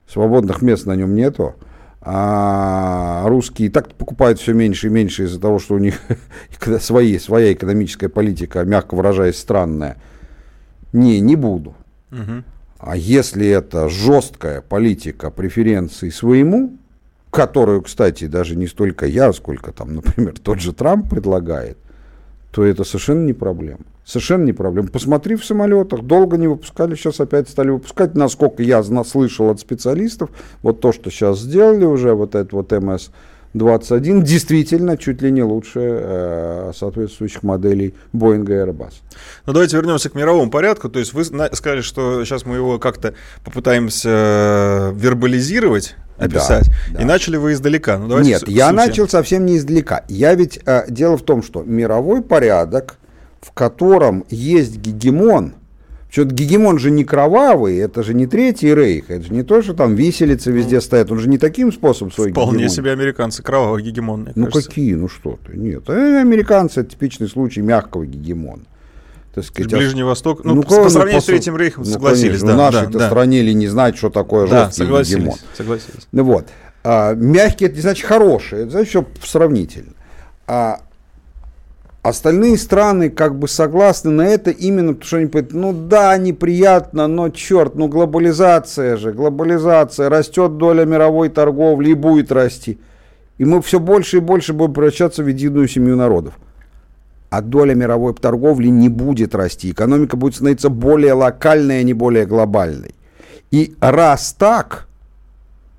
[0.09, 1.55] свободных мест на нем нету.
[2.01, 6.01] А русские так покупают все меньше и меньше из-за того, что у них
[6.81, 9.97] свои, своя экономическая политика, мягко выражаясь, странная.
[10.93, 11.75] Не, не буду.
[12.79, 16.79] А если это жесткая политика преференций своему,
[17.31, 21.79] которую, кстати, даже не столько я, сколько там, например, тот же Трамп предлагает,
[22.51, 23.81] то это совершенно не проблема.
[24.05, 24.89] Совершенно не проблема.
[24.89, 28.15] Посмотри в самолетах, долго не выпускали, сейчас опять стали выпускать.
[28.15, 30.31] Насколько я слышал от специалистов,
[30.63, 33.11] вот то, что сейчас сделали уже, вот это вот МС
[33.55, 38.93] 21 действительно чуть ли не лучше э, соответствующих моделей Boeing и Airbus.
[39.47, 40.89] Ну давайте вернемся к мировому порядку.
[40.89, 46.67] То есть вы сказали, что сейчас мы его как-то попытаемся э, вербализировать, описать.
[46.67, 47.03] Да, да.
[47.03, 47.99] И начали вы издалека.
[47.99, 50.05] Ну, Нет, я начал совсем не издалека.
[50.09, 52.99] Я ведь э, дело в том, что мировой порядок,
[53.41, 55.55] в котором есть гегемон,
[56.11, 59.75] что-то гегемон же не кровавый, это же не третий рейх, это же не то, что
[59.75, 62.75] там виселицы везде ну, стоят, он же не таким способом свой Вполне гегемон.
[62.75, 64.69] себе американцы кровавый гегемон, Ну кажется.
[64.69, 65.83] какие, ну что ты, нет.
[65.89, 68.63] Э, американцы это типичный случай мягкого гегемона.
[69.39, 72.49] Так сказать, Ближний Восток, ну, ну по сравнению ну, с Третьим Рейхом, ну, согласились, конечно,
[72.49, 72.55] да.
[72.55, 75.39] В нашей-то да, стране ли не знать, что такое да, жесткий согласились, гегемон.
[75.57, 76.09] согласились.
[76.13, 76.47] Ну вот.
[76.85, 79.93] А, мягкий, это не значит хороший, это значит все сравнительно.
[80.47, 80.81] А
[82.03, 87.07] остальные страны как бы согласны на это именно потому, что они говорят, ну да, неприятно,
[87.07, 92.79] но черт, ну глобализация же, глобализация, растет доля мировой торговли и будет расти.
[93.37, 96.35] И мы все больше и больше будем превращаться в единую семью народов
[97.31, 99.71] а доля мировой торговли не будет расти.
[99.71, 102.95] Экономика будет становиться более локальной, а не более глобальной.
[103.51, 104.89] И раз так,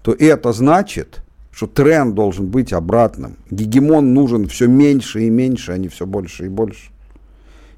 [0.02, 3.38] то это значит, что тренд должен быть обратным.
[3.50, 6.92] Гегемон нужен все меньше и меньше, а не все больше и больше.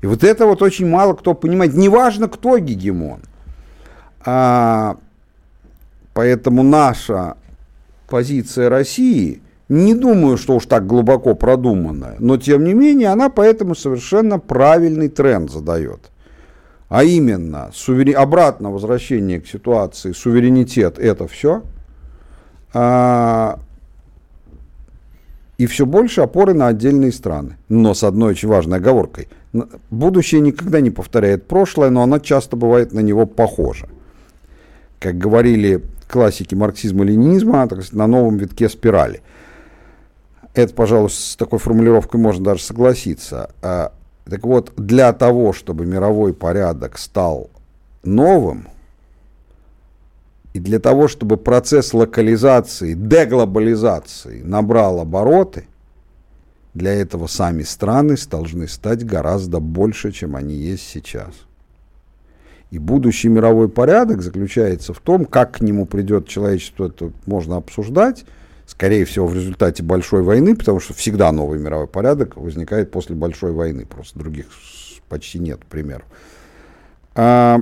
[0.01, 1.73] И вот это вот очень мало кто понимает.
[1.73, 3.21] Неважно, кто гегемон.
[4.25, 4.97] А,
[6.13, 7.37] поэтому наша
[8.07, 13.73] позиция России– не думаю, что уж так глубоко продуманная, но тем не менее она поэтому
[13.73, 16.11] совершенно правильный тренд задает.
[16.89, 18.17] А именно, суверен...
[18.17, 21.63] обратно возвращение к ситуации, суверенитет это все,
[22.73, 23.59] а...
[25.57, 27.55] и все больше опоры на отдельные страны.
[27.69, 29.29] Но с одной очень важной оговоркой.
[29.89, 33.87] Будущее никогда не повторяет прошлое, но оно часто бывает на него похоже.
[34.99, 39.21] Как говорили классики марксизма-ленинизма, на новом витке спирали–
[40.53, 43.51] это, пожалуй, с такой формулировкой можно даже согласиться.
[43.61, 43.93] А,
[44.25, 47.49] так вот, для того, чтобы мировой порядок стал
[48.03, 48.67] новым,
[50.53, 55.65] и для того, чтобы процесс локализации, деглобализации набрал обороты,
[56.73, 61.33] для этого сами страны должны стать гораздо больше, чем они есть сейчас.
[62.69, 68.25] И будущий мировой порядок заключается в том, как к нему придет человечество, это можно обсуждать,
[68.65, 73.51] скорее всего, в результате большой войны, потому что всегда новый мировой порядок возникает после большой
[73.51, 74.47] войны, просто других
[75.09, 76.05] почти нет примеров.
[77.15, 77.59] А,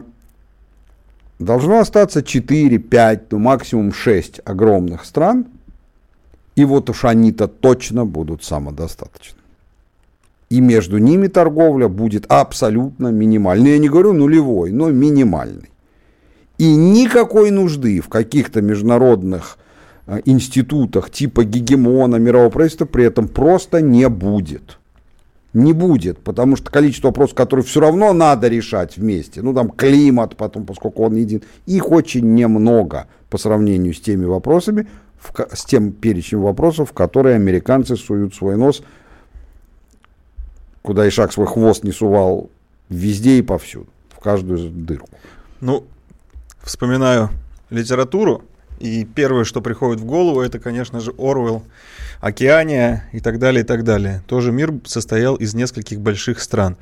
[1.39, 5.47] должно остаться 4, 5, ну максимум 6 огромных стран,
[6.55, 9.39] и вот уж они-то точно будут самодостаточны.
[10.49, 13.71] И между ними торговля будет абсолютно минимальной.
[13.71, 15.69] Я не говорю нулевой, но минимальной.
[16.57, 19.57] И никакой нужды в каких-то международных
[20.25, 24.77] институтах типа гегемона, мирового правительства при этом просто не будет.
[25.53, 30.35] Не будет, потому что количество вопросов, которые все равно надо решать вместе, ну там климат,
[30.35, 34.87] потом, поскольку он един, их очень немного по сравнению с теми вопросами,
[35.19, 38.83] в, с тем перечнем вопросов, в которые американцы суют свой нос,
[40.83, 42.51] куда и шаг свой хвост не сувал,
[42.89, 45.09] везде и повсюду, в каждую дырку.
[45.61, 45.83] Ну,
[46.61, 47.29] вспоминаю
[47.71, 48.43] литературу,
[48.79, 51.63] и первое, что приходит в голову, это, конечно же, Орвелл,
[52.21, 54.23] Океания и так далее, и так далее.
[54.27, 56.77] Тоже мир состоял из нескольких больших стран.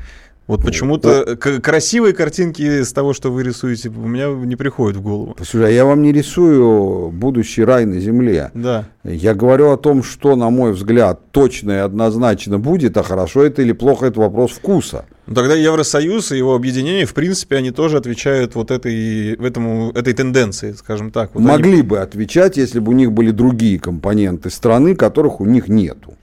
[0.48, 5.36] Вот почему-то красивые картинки с того, что вы рисуете, у меня не приходят в голову.
[5.38, 8.52] Слушай, а я вам не рисую будущий рай на земле.
[8.54, 8.86] Да.
[9.04, 13.62] Я говорю о том, что, на мой взгляд, точно и однозначно будет, а хорошо это
[13.62, 15.06] или плохо, это вопрос вкуса.
[15.28, 20.14] Ну, тогда Евросоюз и его объединение, в принципе, они тоже отвечают вот этой, этому, этой
[20.14, 21.32] тенденции, скажем так.
[21.34, 21.82] Вот Могли они...
[21.82, 26.14] бы отвечать, если бы у них были другие компоненты страны, которых у них нету.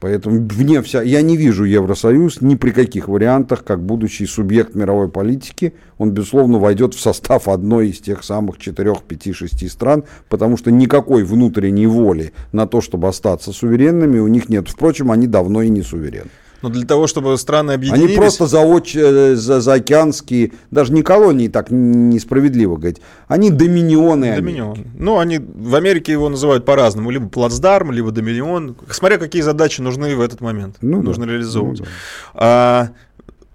[0.00, 5.08] Поэтому вне вся, я не вижу Евросоюз ни при каких вариантах, как будущий субъект мировой
[5.08, 10.56] политики, он, безусловно, войдет в состав одной из тех самых четырех, пяти, шести стран, потому
[10.56, 14.68] что никакой внутренней воли на то, чтобы остаться суверенными, у них нет.
[14.68, 16.30] Впрочем, они давно и не суверенны.
[16.62, 18.10] Но для того, чтобы страны объединились...
[18.10, 18.96] Они просто заоч...
[18.96, 24.34] Э, за, заокеанские, даже не колонии, так несправедливо говорить, они доминионы.
[24.34, 24.72] Доминион.
[24.72, 24.90] Америки.
[24.98, 30.16] Ну, они в Америке его называют по-разному, либо плацдарм, либо доминион, смотря какие задачи нужны
[30.16, 31.32] в этот момент, ну, нужно да.
[31.32, 31.80] реализовывать.
[31.80, 31.90] Ну, да.
[32.34, 32.88] а,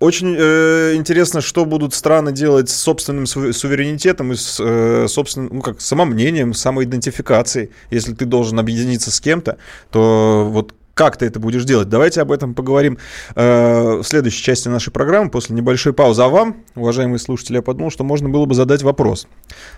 [0.03, 5.61] очень э, интересно, что будут страны делать с собственным суверенитетом и с э, собственным, ну
[5.61, 7.69] как, самомнением, самоидентификацией.
[7.89, 9.57] Если ты должен объединиться с кем-то,
[9.91, 11.89] то вот как ты это будешь делать?
[11.89, 12.97] Давайте об этом поговорим
[13.35, 16.21] э, в следующей части нашей программы после небольшой паузы.
[16.21, 19.27] А вам, уважаемые слушатели, я подумал, что можно было бы задать вопрос,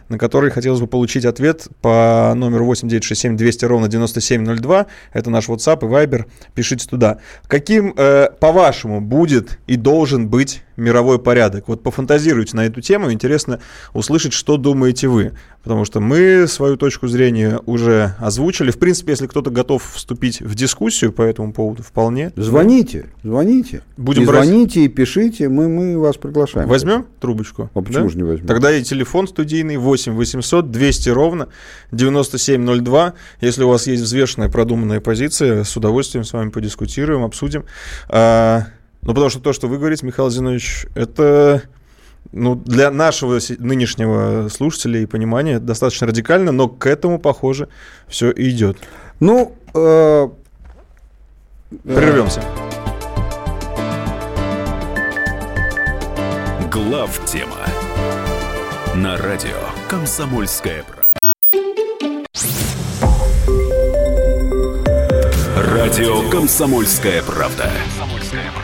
[0.10, 4.88] на который хотелось бы получить ответ по номеру 8967 200 ровно 9702.
[5.14, 6.26] Это наш WhatsApp и Viber.
[6.54, 7.20] Пишите туда.
[7.48, 11.68] Каким, э, по-вашему, будет и должен быть мировой порядок?
[11.68, 13.12] Вот пофантазируйте на эту тему.
[13.12, 13.60] Интересно
[13.94, 15.34] услышать, что думаете вы.
[15.64, 18.70] Потому что мы свою точку зрения уже озвучили.
[18.70, 22.32] В принципе, если кто-то готов вступить в дискуссию по этому поводу, вполне.
[22.36, 23.82] Звоните, звоните.
[23.98, 24.46] Будем и брать...
[24.46, 26.70] звоните и пишите, мы, мы вас приглашаем.
[26.70, 27.72] Возьмем трубочку?
[27.74, 28.10] А почему да?
[28.10, 28.48] же не возьмем?
[28.48, 31.48] Тогда и телефон студийный 8 800 200 ровно
[31.92, 33.14] 9702.
[33.42, 37.66] Если у вас есть взвешенная, продуманная позиция, с удовольствием с вами подискутируем, обсудим.
[39.06, 41.62] Ну, потому что то, что вы говорите, Михаил Зинович, это
[42.32, 47.70] ну, для нашего нынешнего слушателя и понимания достаточно радикально, но к этому, похоже,
[48.08, 48.78] все идет.
[49.20, 50.28] Ну, э,
[51.84, 52.44] прервемся.
[56.72, 57.58] Глав тема
[58.96, 59.52] на радио
[59.88, 61.06] Комсомольская правда.
[65.56, 67.72] Радио Комсомольская правда.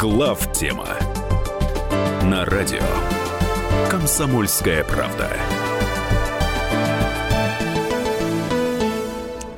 [0.00, 0.86] Глав тема
[2.22, 2.78] на радио
[3.90, 5.28] Комсомольская правда.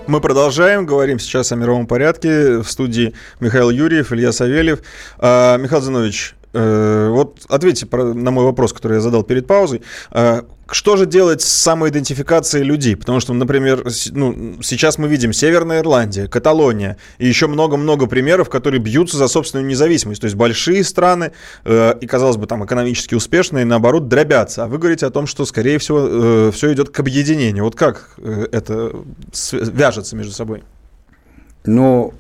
[0.07, 2.61] Мы продолжаем, говорим сейчас о мировом порядке.
[2.61, 4.81] В студии Михаил Юрьев, Илья Савельев.
[5.19, 9.83] А, Михаил Зинович, вот ответьте на мой вопрос, который я задал перед паузой.
[10.11, 12.97] А, что же делать с самоидентификацией людей?
[12.97, 18.81] Потому что, например, ну, сейчас мы видим Северная Ирландия, Каталония и еще много-много примеров, которые
[18.81, 20.21] бьются за собственную независимость.
[20.21, 21.33] То есть большие страны
[21.65, 24.65] э, и, казалось бы, там экономически успешные, наоборот, дробятся.
[24.65, 27.65] А вы говорите о том, что, скорее всего, э, все идет к объединению.
[27.65, 28.93] Вот как э, это
[29.53, 30.63] вяжется между собой?
[31.65, 32.15] Ну,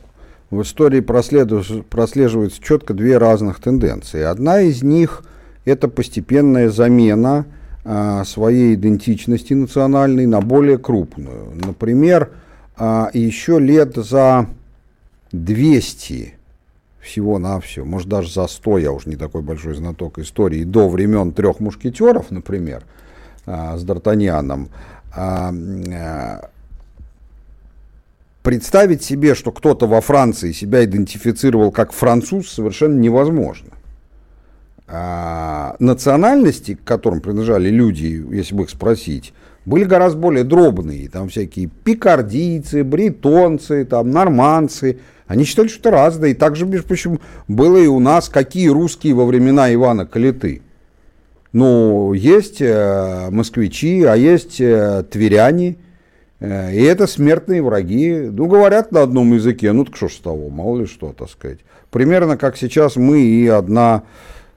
[0.51, 4.23] в истории прослеживаются четко две разных тенденции.
[4.23, 5.23] Одна из них–
[5.65, 7.47] это постепенная замена–
[7.83, 11.53] а, своей идентичности национальной на более крупную.
[11.55, 12.31] Например,
[12.77, 14.49] а, еще лет за
[15.33, 16.35] 200
[17.01, 21.61] всего-навсего, может даже за 100, я уже не такой большой знаток истории, до времен трех
[21.61, 22.85] мушкетеров, например,
[23.47, 24.69] а, с Д'Артаньяном,
[28.43, 33.71] представить себе, что кто-то во Франции себя идентифицировал как француз, совершенно невозможно.
[34.93, 39.33] А, национальности, к которым принадлежали люди, если бы их спросить,
[39.65, 41.09] были гораздо более дробные.
[41.09, 44.99] Там всякие пикардийцы, бретонцы, там, норманцы.
[45.27, 46.31] Они считали, что это разное.
[46.31, 50.63] И также, между прочим, было и у нас, какие русские во времена Ивана Калиты.
[51.53, 55.77] Ну, есть э, москвичи, а есть э, тверяне.
[56.41, 58.29] Э, и это смертные враги.
[58.31, 59.73] Ну, говорят на одном языке.
[59.73, 61.61] Ну, так что ж с того, мало ли что, так сказать.
[61.91, 64.05] Примерно как сейчас мы и одна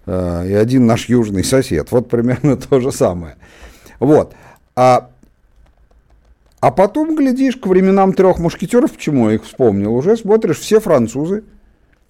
[0.05, 1.91] Э, и один наш южный сосед.
[1.91, 3.35] Вот примерно то же самое.
[3.99, 4.33] Вот.
[4.75, 5.09] А,
[6.59, 11.43] а потом, глядишь, к временам трех мушкетеров, почему я их вспомнил, уже смотришь, все французы.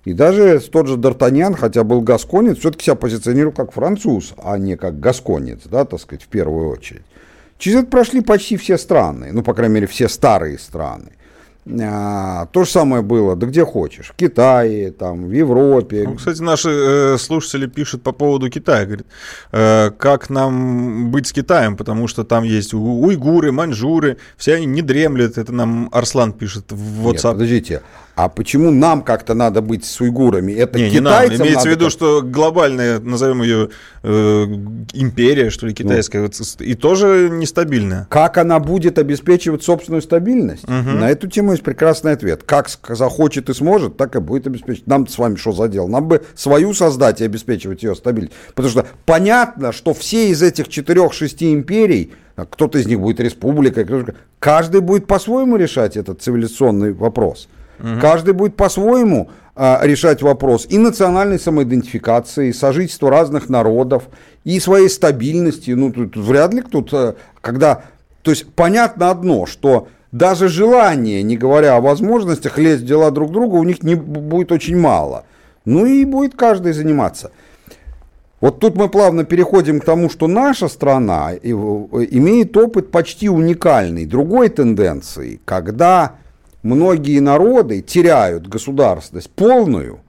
[0.06, 4.76] И даже тот же Д'Артаньян, хотя был гасконец, все-таки себя позиционировал как француз, а не
[4.76, 7.04] как гасконец, да, так сказать, в первую очередь.
[7.64, 11.14] Через это прошли почти все страны, ну, по крайней мере, все старые страны.
[11.82, 16.04] А, то же самое было, да где хочешь, в Китае, там, в Европе.
[16.06, 19.06] Ну, кстати, наши э, слушатели пишут по поводу Китая, говорят,
[19.54, 24.82] э, как нам быть с Китаем, потому что там есть уйгуры, маньчжуры, все они не
[24.82, 27.14] дремлют, это нам Арслан пишет в WhatsApp.
[27.14, 27.82] Нет, подождите,
[28.16, 30.54] а почему нам как-то надо быть с уйгурами?
[30.54, 31.48] Это не, китайцам не нам.
[31.48, 31.92] Имеется в виду, как...
[31.92, 33.70] что глобальная, назовем ее
[34.04, 34.44] э,
[34.94, 36.26] империя, что ли, китайская, ну.
[36.26, 38.08] вот, и тоже нестабильная.
[38.12, 40.64] Как она будет обеспечивать собственную стабильность?
[40.66, 40.74] Угу.
[40.74, 42.44] На эту тему есть прекрасный ответ.
[42.46, 44.86] Как захочет и сможет, так и будет обеспечивать.
[44.86, 45.88] Нам с вами что за дело?
[45.88, 48.36] Нам бы свою создать и обеспечивать ее стабильность.
[48.54, 53.88] Потому что понятно, что все из этих четырех-шести империй кто-то из них будет республикой,
[54.40, 57.48] каждый будет по-своему решать этот цивилизационный вопрос.
[57.84, 58.00] Угу.
[58.00, 64.04] Каждый будет по-своему а, решать вопрос и национальной самоидентификации, и сожительства разных народов,
[64.46, 65.72] и своей стабильности.
[65.72, 67.84] Ну, тут вряд ли кто-то, когда...
[68.22, 73.34] То есть понятно одно, что даже желание, не говоря о возможностях, лезть в дела друг
[73.34, 75.26] друга, у них не будет очень мало.
[75.66, 77.32] Ну и будет каждый заниматься.
[78.40, 84.50] Вот тут мы плавно переходим к тому, что наша страна имеет опыт почти уникальный, другой
[84.50, 86.16] тенденции, когда
[86.64, 90.00] многие народы теряют государственность полную,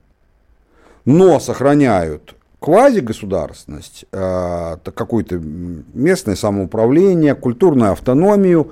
[1.05, 8.71] но сохраняют квазигосударственность, э, какое-то местное самоуправление, культурную автономию,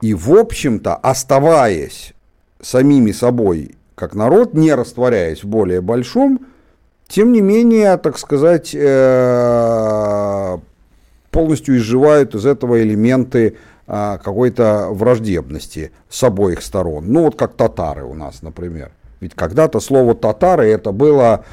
[0.00, 2.12] и, в общем-то, оставаясь
[2.60, 6.46] самими собой как народ, не растворяясь в более большом,
[7.08, 10.58] тем не менее, так сказать, э,
[11.30, 13.56] полностью изживают из этого элементы
[13.86, 17.06] какой-то враждебности с обоих сторон.
[17.08, 18.90] Ну, вот как татары у нас, например.
[19.20, 21.44] Ведь когда-то слово татары это было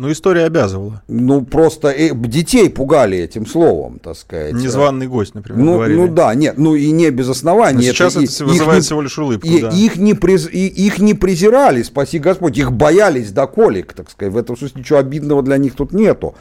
[0.00, 1.02] ну, история обязывала.
[1.08, 4.54] Ну, просто э, детей пугали этим словом, так сказать.
[4.54, 5.98] Незваный гость, например, ну, говорили.
[5.98, 7.76] Ну, да, нет, ну и не без основания.
[7.76, 9.68] Но сейчас это, это вызывает их, всего лишь улыбку, и, да.
[9.68, 14.32] их, не приз, и, их не презирали, спаси Господь, их боялись до колик, так сказать.
[14.32, 16.34] В этом смысле ничего обидного для них тут нету.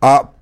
[0.00, 0.33] А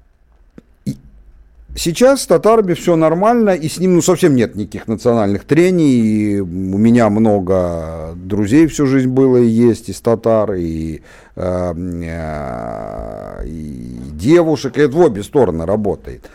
[1.74, 6.00] Сейчас с татарами все нормально, и с ним ну, совсем нет никаких национальных трений.
[6.00, 11.00] И у меня много друзей всю жизнь было и есть из татар, и,
[11.36, 16.28] э, э, и девушек, и это в обе стороны работает.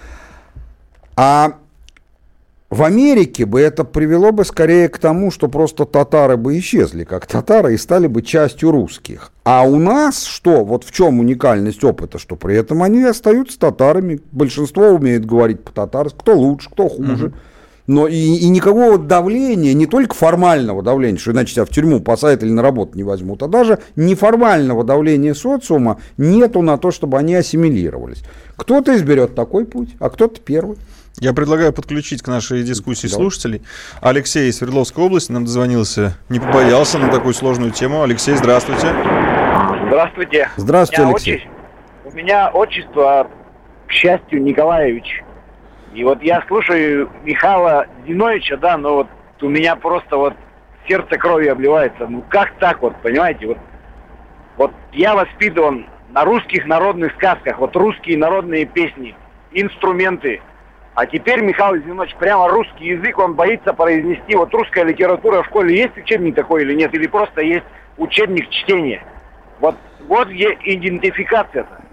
[1.16, 1.58] А
[2.70, 7.26] в Америке бы это привело бы скорее к тому, что просто татары бы исчезли как
[7.26, 9.32] татары и стали бы частью русских.
[9.46, 10.66] А у нас что?
[10.66, 14.20] Вот в чем уникальность опыта, что при этом они остаются татарами.
[14.34, 17.28] Большинство умеет говорить по-татарски, кто лучше, кто хуже.
[17.28, 17.36] Угу.
[17.88, 22.44] Но и, и никакого давления, не только формального давления, что иначе тебя в тюрьму посадят
[22.44, 27.34] или на работу не возьмут, а даже неформального давления социума нету на то, чтобы они
[27.34, 28.24] ассимилировались.
[28.58, 30.78] Кто-то изберет такой путь, а кто-то первый.
[31.20, 33.24] Я предлагаю подключить к нашей дискуссии Давай.
[33.24, 33.64] слушателей.
[34.02, 38.04] Алексей из Свердловской области нам дозвонился, не побоялся на такую сложную тему.
[38.04, 38.94] Алексей, здравствуйте.
[39.88, 40.50] Здравствуйте.
[40.58, 41.36] Здравствуйте, у Алексей.
[41.38, 41.50] Отче...
[42.06, 43.32] У меня отчество,
[43.88, 45.24] к счастью, Николаевич.
[45.96, 49.08] И вот я слушаю Михаила Зиновича, да, но вот
[49.42, 50.36] у меня просто вот
[50.88, 52.06] сердце кровью обливается.
[52.08, 53.48] Ну как так вот, понимаете?
[53.48, 53.58] Вот,
[54.58, 59.16] вот я воспитыван на русских народных сказках, вот русские народные песни,
[59.52, 60.42] инструменты–
[60.98, 64.34] а теперь Михаил Зинович прямо русский язык, он боится произнести.
[64.36, 66.92] Вот русская литература в школе есть учебник такой или нет?
[66.96, 67.66] Или просто есть
[67.98, 69.04] учебник чтения?
[69.60, 69.76] Вот,
[70.08, 71.84] вот идентификация-то.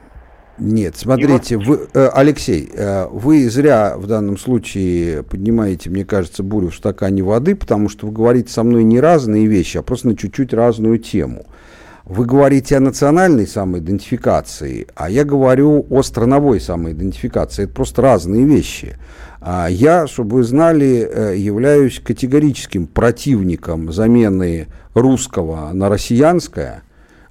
[0.57, 1.67] Нет, смотрите, вот...
[1.67, 7.23] вы, э, Алексей, э, вы зря в данном случае поднимаете, мне кажется, бурю в стакане
[7.23, 10.99] воды, потому что вы говорите со мной не разные вещи, а просто на чуть-чуть разную
[10.99, 11.45] тему.
[12.07, 17.65] Вы говорите о национальной самоидентификации, а я говорю о страновой самоидентификации.
[17.65, 18.99] Это просто разные вещи.
[19.41, 26.83] А я, чтобы вы знали, э, являюсь категорическим противником замены русского на россиянское.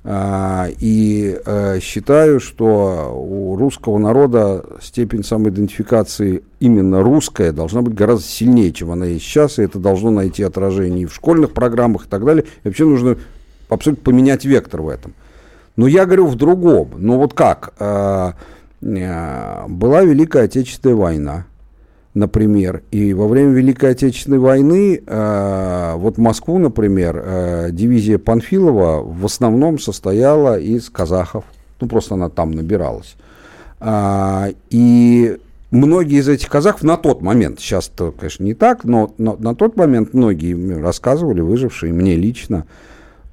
[0.05, 8.25] А, и э, считаю, что у русского народа степень самоидентификации именно русская должна быть гораздо
[8.25, 12.09] сильнее, чем она есть сейчас, и это должно найти отражение и в школьных программах и
[12.09, 12.43] так далее.
[12.63, 13.17] И вообще нужно
[13.73, 15.13] абсолютно поменять вектор в этом.
[15.75, 16.91] Но я говорю в другом.
[16.97, 17.73] Ну вот как?
[17.79, 18.33] Э,
[18.81, 21.45] э, была Великая Отечественная война,
[22.13, 29.79] например, и во время Великой Отечественной войны, э, вот Москву, например, дивизия Панфилова в основном
[29.79, 31.43] состояла из казахов.
[31.79, 33.15] Ну, просто она там набиралась.
[34.69, 35.37] И
[35.71, 39.75] многие из этих казахов на тот момент, сейчас, конечно, не так, но, но на тот
[39.75, 42.65] момент многие рассказывали, выжившие, мне лично,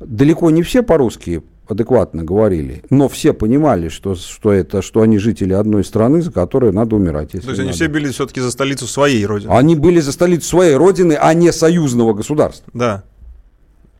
[0.00, 5.52] далеко не все по-русски адекватно говорили, но все понимали, что, что это, что они жители
[5.52, 7.30] одной страны, за которой надо умирать.
[7.30, 7.62] То есть надо.
[7.62, 9.50] они все были все-таки за столицу своей родины.
[9.50, 12.70] Они были за столицу своей родины, а не союзного государства.
[12.74, 13.04] Да.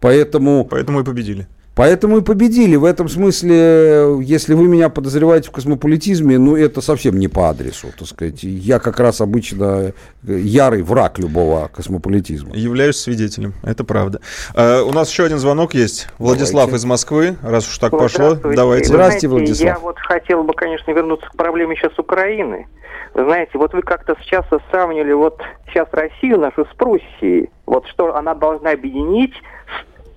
[0.01, 0.67] Поэтому...
[0.69, 1.47] Поэтому и победили.
[1.81, 2.77] Поэтому и победили.
[2.77, 7.87] В этом смысле, если вы меня подозреваете в космополитизме, ну, это совсем не по адресу,
[7.99, 8.43] так сказать.
[8.43, 12.55] Я как раз обычно ярый враг любого космополитизма.
[12.55, 14.21] Являюсь свидетелем, это правда.
[14.55, 16.09] А, у нас еще один звонок есть.
[16.19, 16.77] Владислав Давайте.
[16.77, 18.35] из Москвы, раз уж так пошло.
[18.35, 18.89] Давайте.
[18.89, 19.67] Здравствуйте, Владислав.
[19.67, 22.67] Я вот хотел бы, конечно, вернуться к проблеме сейчас Украины.
[23.15, 27.49] Вы знаете, вот вы как-то сейчас сравнивали вот сейчас Россию нашу с Пруссией.
[27.65, 29.33] Вот что она должна объединить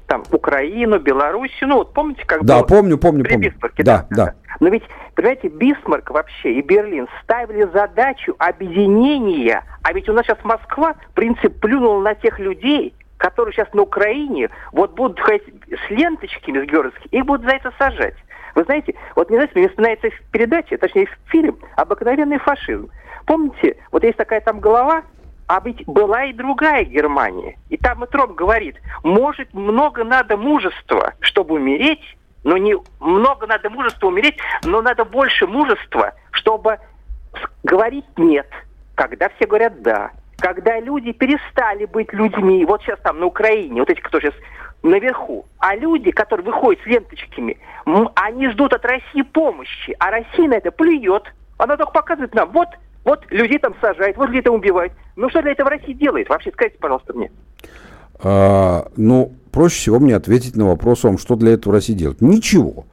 [0.07, 3.51] там Украину, Белоруссию, ну вот помните, как да, было помню, помню, при помню.
[3.51, 3.83] Бисмарке?
[3.83, 4.33] Да, да, да.
[4.59, 4.83] Но ведь,
[5.15, 11.13] понимаете, Бисмарк вообще и Берлин ставили задачу объединения, а ведь у нас сейчас Москва, в
[11.13, 16.69] принципе, плюнула на тех людей, которые сейчас на Украине вот будут ходить с ленточками с
[16.69, 18.15] георгиевскими, их будут за это сажать.
[18.55, 22.89] Вы знаете, вот не знаете, мне вспоминается передача, точнее фильм «Обыкновенный фашизм».
[23.25, 25.03] Помните, вот есть такая там голова,
[25.53, 27.59] а ведь была и другая Германия.
[27.69, 34.07] И там и говорит, может, много надо мужества, чтобы умереть, но не много надо мужества
[34.07, 36.79] умереть, но надо больше мужества, чтобы
[37.61, 38.47] говорить нет,
[38.95, 40.09] когда все говорят да.
[40.39, 44.33] Когда люди перестали быть людьми, вот сейчас там на Украине, вот эти, кто сейчас
[44.81, 47.59] наверху, а люди, которые выходят с ленточками,
[48.15, 51.31] они ждут от России помощи, а Россия на это плюет.
[51.59, 52.69] Она только показывает нам, вот
[53.05, 54.93] вот людей там сажают, вот людей там убивают.
[55.15, 56.29] Ну что для этого Россия делает?
[56.29, 57.31] Вообще скажите, пожалуйста, мне.
[58.23, 62.21] А, ну, проще всего мне ответить на вопрос вам, что для этого Россия делает.
[62.21, 62.85] Ничего.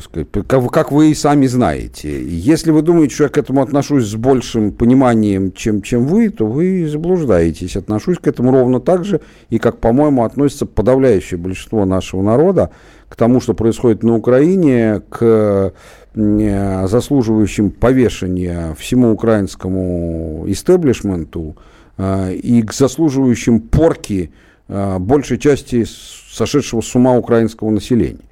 [0.00, 2.20] сказать, как вы и сами знаете.
[2.24, 6.46] Если вы думаете, что я к этому отношусь с большим пониманием, чем, чем вы, то
[6.46, 7.76] вы заблуждаетесь.
[7.76, 12.70] Отношусь к этому ровно так же, и как, по-моему, относится подавляющее большинство нашего народа
[13.08, 15.72] к тому, что происходит на Украине, к
[16.14, 21.56] заслуживающим повешения всему украинскому истеблишменту
[21.96, 24.32] э, и к заслуживающим порки
[24.68, 28.24] э, большей части сошедшего с ума украинского населения.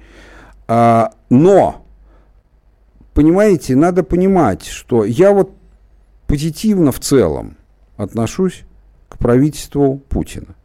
[0.67, 1.85] А, но,
[3.13, 5.51] понимаете, надо понимать, что я вот
[6.27, 7.57] позитивно в целом
[7.97, 8.63] отношусь
[9.09, 10.55] к правительству Путина.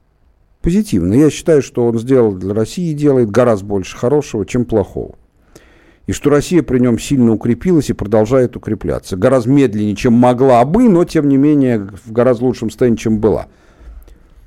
[0.63, 1.15] Позитивно.
[1.15, 5.17] Я считаю, что он сделал для России, делает гораздо больше хорошего, чем плохого.
[6.09, 9.15] И что Россия при нем сильно укрепилась и продолжает укрепляться.
[9.15, 13.49] Гораздо медленнее, чем могла бы, но тем не менее в гораздо лучшем состоянии, чем была.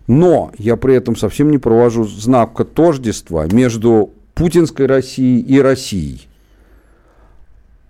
[0.07, 6.27] Но я при этом совсем не провожу знака тождества между путинской России и Россией.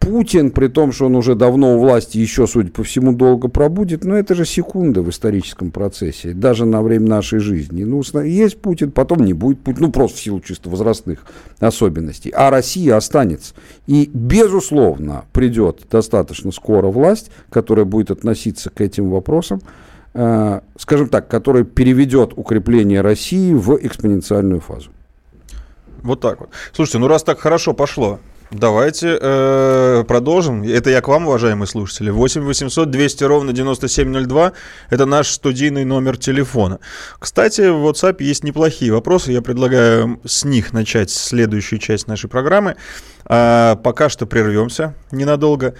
[0.01, 4.03] Путин, при том, что он уже давно у власти, еще, судя по всему, долго пробудет,
[4.03, 7.83] но это же секунды в историческом процессе, даже на время нашей жизни.
[7.83, 11.19] Ну, есть Путин, потом не будет Путин, ну, просто в силу чисто возрастных
[11.59, 12.31] особенностей.
[12.31, 13.53] А Россия останется.
[13.85, 19.61] И, безусловно, придет достаточно скоро власть, которая будет относиться к этим вопросам,
[20.15, 24.89] э, скажем так, которая переведет укрепление России в экспоненциальную фазу.
[26.01, 26.49] Вот так вот.
[26.73, 28.19] Слушайте, ну раз так хорошо пошло,
[28.51, 30.63] Давайте э, продолжим.
[30.63, 32.09] Это я к вам, уважаемые слушатели.
[32.09, 34.51] 8 800 200 ровно 9702.
[34.89, 36.79] Это наш студийный номер телефона.
[37.17, 39.31] Кстати, в WhatsApp есть неплохие вопросы.
[39.31, 42.75] Я предлагаю с них начать следующую часть нашей программы.
[43.25, 45.75] А, пока что прервемся ненадолго.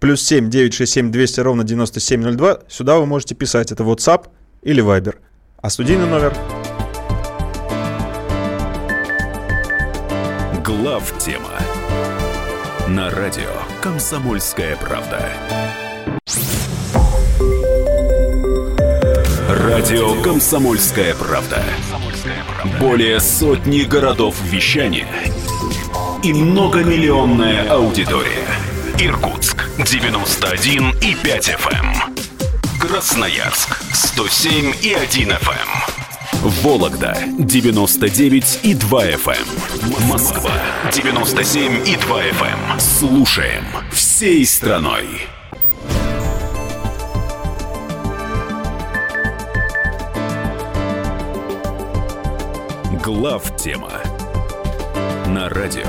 [0.00, 2.62] Плюс 7 967 200 ровно 9702.
[2.68, 3.70] Сюда вы можете писать.
[3.70, 4.26] Это WhatsApp
[4.62, 5.14] или Viber.
[5.62, 6.34] А студийный номер
[10.64, 11.50] Глав тема
[12.88, 13.50] на радио
[13.82, 15.30] «Комсомольская правда».
[19.48, 21.62] Радио «Комсомольская правда».
[22.80, 25.08] Более сотни городов вещания
[26.22, 28.48] и многомиллионная аудитория.
[28.98, 31.74] Иркутск 91 и 5 FM.
[31.74, 32.14] Эм.
[32.80, 36.07] Красноярск 107 и 1 FM.
[36.42, 39.34] Вологда 99 и 2 FM.
[39.34, 40.08] Эм.
[40.08, 40.52] Москва
[40.92, 42.72] 97 и 2 FM.
[42.74, 42.80] Эм.
[42.80, 45.04] Слушаем всей страной.
[53.02, 53.90] Глав тема
[55.26, 55.88] на радио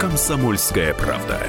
[0.00, 1.40] Комсомольская правда.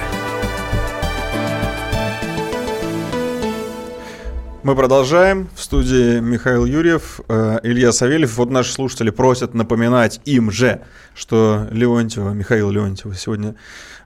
[4.66, 5.48] Мы продолжаем.
[5.54, 8.36] В студии Михаил Юрьев, э, Илья Савельев.
[8.36, 10.82] Вот наши слушатели просят напоминать им же,
[11.14, 13.54] что Леонтьева, Михаила Леонтьева сегодня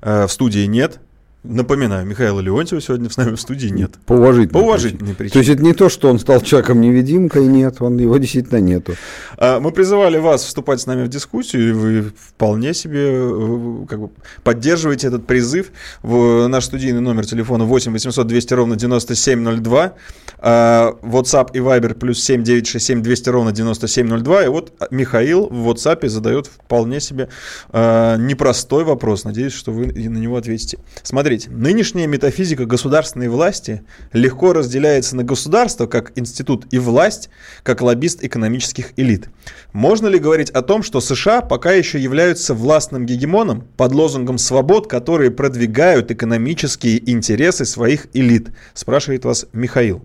[0.02, 1.00] э, в студии нет.
[1.42, 3.92] Напоминаю, Михаила Леонтьева сегодня с нами в студии нет.
[4.04, 5.32] По уважительной, По уважительной причине.
[5.32, 8.94] То есть это не то, что он стал человеком-невидимкой, нет, он, его действительно нету.
[9.38, 14.00] А, мы призывали вас вступать с нами в дискуссию, и вы вполне себе э, как
[14.00, 14.10] бы,
[14.44, 15.72] поддерживаете этот призыв.
[16.02, 19.94] В наш студийный номер телефона 8 800 200 ровно 9702,
[20.40, 24.44] а, WhatsApp и Viber плюс 7 967 200 ровно 9702.
[24.44, 27.30] И вот Михаил в WhatsApp задает вполне себе
[27.70, 29.24] а, непростой вопрос.
[29.24, 30.76] Надеюсь, что вы на него ответите.
[31.02, 37.30] Смотрите, Смотрите, нынешняя метафизика государственной власти легко разделяется на государство как институт и власть
[37.62, 39.28] как лоббист экономических элит.
[39.72, 44.88] Можно ли говорить о том, что США пока еще являются властным гегемоном под лозунгом свобод,
[44.88, 48.48] которые продвигают экономические интересы своих элит?
[48.74, 50.02] Спрашивает вас Михаил.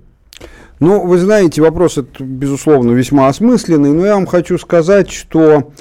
[0.79, 5.71] Ну, вы знаете, вопрос это, безусловно, весьма осмысленный, но я вам хочу сказать, что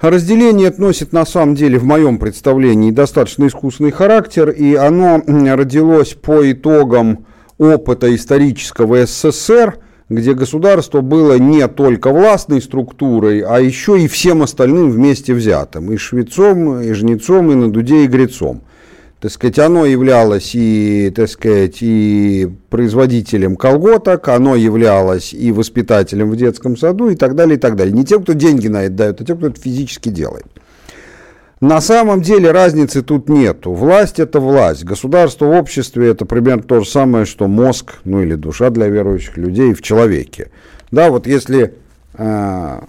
[0.00, 6.48] Разделение относит на самом деле в моем представлении достаточно искусственный характер, и оно родилось по
[6.52, 7.26] итогам
[7.58, 9.78] опыта исторического СССР,
[10.08, 15.96] где государство было не только властной структурой, а еще и всем остальным вместе взятым, и
[15.96, 18.62] швецом, и жнецом, и на дуде, и грецом
[19.20, 26.36] так сказать, оно являлось и, так сказать, и производителем колготок, оно являлось и воспитателем в
[26.36, 27.92] детском саду и так далее, и так далее.
[27.92, 30.46] Не тем, кто деньги на это дает, а тем, кто это физически делает.
[31.60, 33.72] На самом деле разницы тут нету.
[33.72, 34.84] Власть– это власть.
[34.84, 39.36] Государство в обществе– это примерно то же самое, что мозг, ну или душа для верующих
[39.36, 40.52] людей в человеке.
[40.92, 41.74] Да, вот если
[42.14, 42.80] э,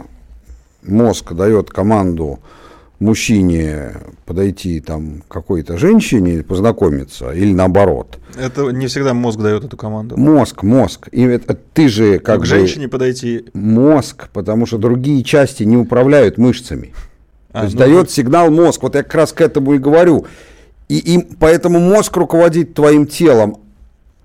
[0.84, 2.40] мозг дает команду
[3.00, 3.94] мужчине
[4.26, 8.20] подойти там какой-то женщине познакомиться или наоборот.
[8.38, 10.18] Это не всегда мозг дает эту команду.
[10.18, 11.08] Мозг, мозг.
[11.12, 12.46] И это, ты же как к бы...
[12.46, 13.46] женщине подойти.
[13.54, 16.94] Мозг, потому что другие части не управляют мышцами.
[17.52, 18.10] А, То есть ну, дает ну...
[18.10, 18.84] сигнал мозг.
[18.84, 20.26] Вот я как раз к этому и говорю.
[20.88, 23.58] И, и поэтому мозг руководит твоим телом.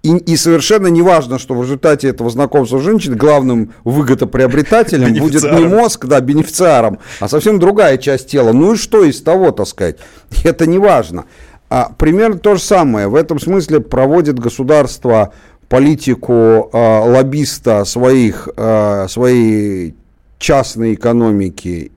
[0.04, 5.42] И, и совершенно не важно, что в результате этого знакомства с женщиной главным выгодоприобретателем будет
[5.44, 8.52] не мозг, да, бенефициаром, а совсем другая часть тела.
[8.52, 9.96] Ну и что из того, так сказать?
[10.44, 11.24] Это не важно.
[11.70, 13.08] А, примерно то же самое.
[13.08, 15.32] В этом смысле проводит государство
[15.70, 19.94] политику а, лоббиста своих, а, своей
[20.38, 21.92] частной экономики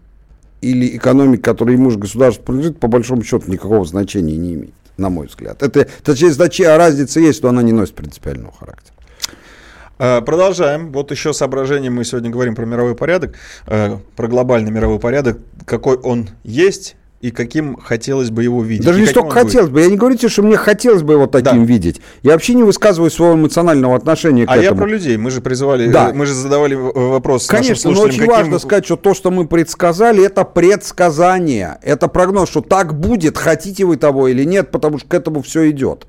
[0.61, 5.09] или экономики, которая ему же государство принадлежит, по большому счету никакого значения не имеет на
[5.09, 5.63] мой взгляд.
[5.63, 8.93] Это, точнее, значит, разница есть, что она не носит принципиального характера.
[9.99, 10.91] А, продолжаем.
[10.91, 11.89] Вот еще соображение.
[11.89, 13.35] Мы сегодня говорим про мировой порядок,
[13.65, 18.85] э, про глобальный мировой порядок, какой он есть и каким хотелось бы его видеть.
[18.85, 19.81] Даже не столько хотелось бы.
[19.81, 21.65] Я не говорю тебе, что мне хотелось бы его таким да.
[21.65, 21.99] видеть.
[22.21, 24.69] Я вообще не высказываю своего эмоционального отношения к а этому.
[24.69, 25.17] А я про людей.
[25.17, 26.11] Мы же призывали, да.
[26.13, 28.33] мы же задавали вопрос Конечно, но очень каким...
[28.33, 31.79] важно сказать, что то, что мы предсказали, это предсказание.
[31.81, 35.69] Это прогноз, что так будет, хотите вы того или нет, потому что к этому все
[35.71, 36.05] идет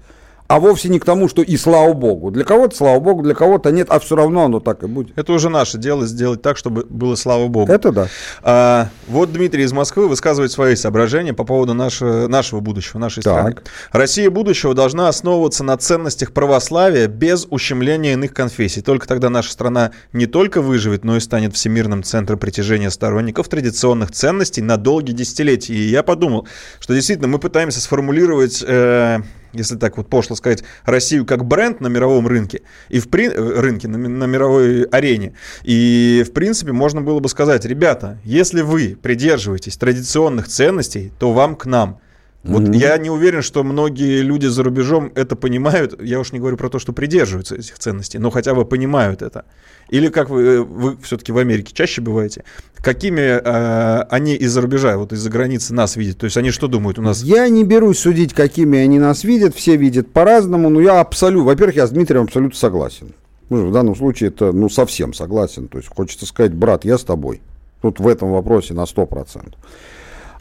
[0.49, 2.31] а вовсе не к тому, что и слава богу.
[2.31, 5.17] Для кого-то слава богу, для кого-то нет, а все равно оно так и будет.
[5.17, 7.71] Это уже наше дело сделать так, чтобы было слава богу.
[7.71, 8.09] Это да.
[8.43, 13.35] А, вот Дмитрий из Москвы высказывает свои соображения по поводу нашего, нашего будущего, нашей так.
[13.35, 13.57] страны.
[13.93, 18.81] Россия будущего должна основываться на ценностях православия без ущемления иных конфессий.
[18.81, 24.13] Только тогда наша страна не только выживет, но и станет всемирным центром притяжения сторонников традиционных
[24.13, 25.75] ценностей на долгие десятилетия.
[25.75, 26.49] И я подумал,
[26.81, 29.19] что действительно мы пытаемся сформулировать э,
[29.53, 33.29] если так вот пошло сказать, Россию как бренд на мировом рынке и в при...
[33.29, 35.35] Э, рынке, на, на мировой арене.
[35.63, 41.57] И, в принципе, можно было бы сказать, ребята, если вы придерживаетесь традиционных ценностей, то вам
[41.57, 42.01] к нам.
[42.45, 42.77] Вот mm-hmm.
[42.77, 46.01] я не уверен, что многие люди за рубежом это понимают.
[46.01, 49.45] Я уж не говорю про то, что придерживаются этих ценностей, но хотя бы понимают это.
[49.91, 52.45] Или как вы, э, вы все-таки в Америке чаще бываете,
[52.77, 56.19] какими э, они из-за рубежа, вот из-за границы нас видят?
[56.19, 57.23] То есть они что думают у нас?
[57.23, 61.75] Я не берусь судить, какими они нас видят, все видят по-разному, но я абсолютно, во-первых,
[61.75, 63.15] я с Дмитрием абсолютно согласен.
[63.51, 65.67] Ну, в данном случае это, ну, совсем согласен.
[65.67, 67.41] То есть хочется сказать, брат, я с тобой.
[67.83, 69.55] Тут в этом вопросе на 100%.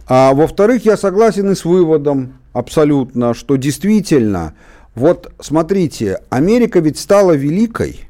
[0.09, 4.53] А во-вторых, я согласен и с выводом абсолютно, что действительно,
[4.95, 8.01] вот смотрите, Америка ведь стала великой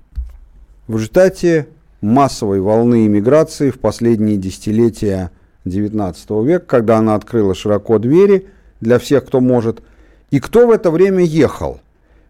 [0.88, 1.68] в результате
[2.02, 5.32] массовой волны иммиграции в последние десятилетия
[5.66, 8.48] XIX века, когда она открыла широко двери
[8.80, 9.82] для всех, кто может.
[10.30, 11.80] И кто в это время ехал?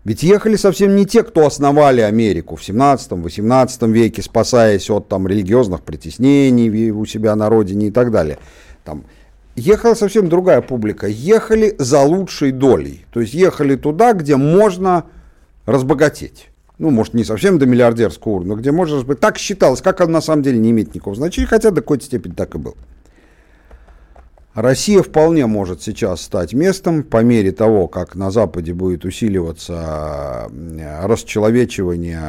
[0.06, 5.82] Ведь ехали совсем не те, кто основали Америку в 17-18 веке, спасаясь от там, религиозных
[5.82, 8.38] притеснений у себя на родине и так далее.
[8.86, 9.04] Там,
[9.58, 11.08] ехала совсем другая публика.
[11.08, 13.06] Ехали за лучшей долей.
[13.12, 15.06] То есть ехали туда, где можно
[15.66, 16.50] разбогатеть
[16.80, 19.20] ну, может, не совсем до миллиардерского уровня, но где можно быть.
[19.20, 22.34] Так считалось, как он на самом деле не имеет никакого значения, хотя до какой-то степени
[22.34, 22.76] так и был.
[24.54, 30.50] Россия вполне может сейчас стать местом по мере того, как на Западе будет усиливаться
[31.04, 32.20] расчеловечивание,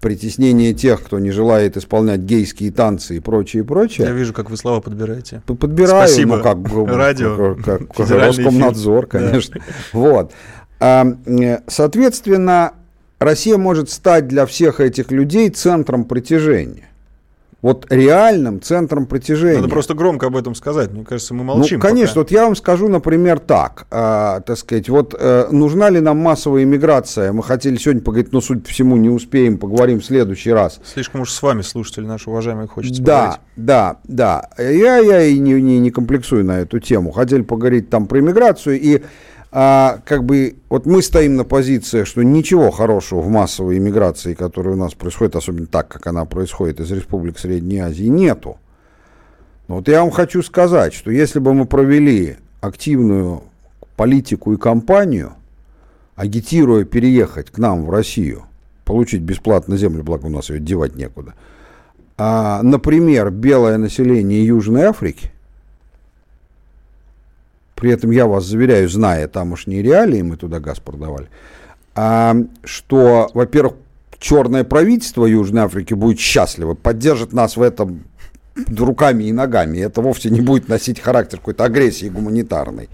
[0.00, 4.06] притеснение тех, кто не желает исполнять гейские танцы и прочее, прочее.
[4.06, 5.42] Я вижу, как вы слова подбираете.
[5.46, 6.36] Подбираю, Спасибо.
[6.36, 9.56] ну как, Радио, как, как Роскомнадзор, конечно.
[9.60, 9.64] Да.
[9.92, 10.32] Вот.
[11.66, 12.72] Соответственно,
[13.18, 16.88] Россия может стать для всех этих людей центром притяжения.
[17.60, 19.56] Вот реальным центром притяжения.
[19.56, 20.92] Надо просто громко об этом сказать.
[20.92, 21.78] Мне кажется, мы молчим.
[21.78, 22.20] Ну, конечно, пока.
[22.20, 26.62] вот я вам скажу, например, так, э, так сказать, вот э, нужна ли нам массовая
[26.62, 27.32] иммиграция?
[27.32, 30.80] Мы хотели сегодня поговорить, но, судя по всему, не успеем, поговорим в следующий раз.
[30.84, 33.40] Слишком уж с вами, слушатели наши уважаемые, хочется да, поговорить.
[33.56, 34.62] Да, да, да.
[34.62, 37.10] Я, я и не, не, не комплексую на эту тему.
[37.10, 39.02] Хотели поговорить там про иммиграцию и
[39.50, 44.74] а, как бы вот мы стоим на позициях, что ничего хорошего в массовой иммиграции, которая
[44.74, 48.58] у нас происходит, особенно так, как она происходит из республик Средней Азии, нету.
[49.68, 53.42] Но вот я вам хочу сказать, что если бы мы провели активную
[53.96, 55.32] политику и кампанию,
[56.14, 58.44] агитируя переехать к нам в Россию,
[58.84, 61.34] получить бесплатно землю, благо у нас ее девать некуда,
[62.18, 65.30] а, например, белое население Южной Африки,
[67.78, 71.28] при этом я вас заверяю, зная тамошние реалии, мы туда газ продавали,
[71.94, 73.74] а, что, во-первых,
[74.18, 78.02] черное правительство Южной Африки будет счастливо, поддержит нас в этом
[78.76, 79.78] руками и ногами.
[79.78, 82.88] Это вовсе не будет носить характер какой-то агрессии гуманитарной.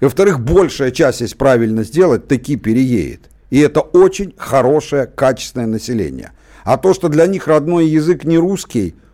[0.00, 3.30] И, во-вторых, большая часть, если правильно сделать, таки переедет.
[3.48, 6.32] И это очень хорошее, качественное население.
[6.64, 8.96] А то, что для них родной язык не русский–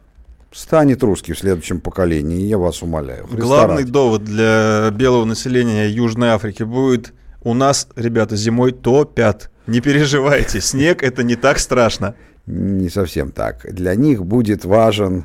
[0.52, 3.26] станет русский в следующем поколении, я вас умоляю.
[3.26, 3.90] Христа Главный ради.
[3.90, 9.50] довод для белого населения Южной Африки будет у нас, ребята, зимой топят.
[9.66, 12.14] Не переживайте, снег это не так страшно.
[12.46, 13.72] Не совсем так.
[13.72, 15.24] Для них будет важен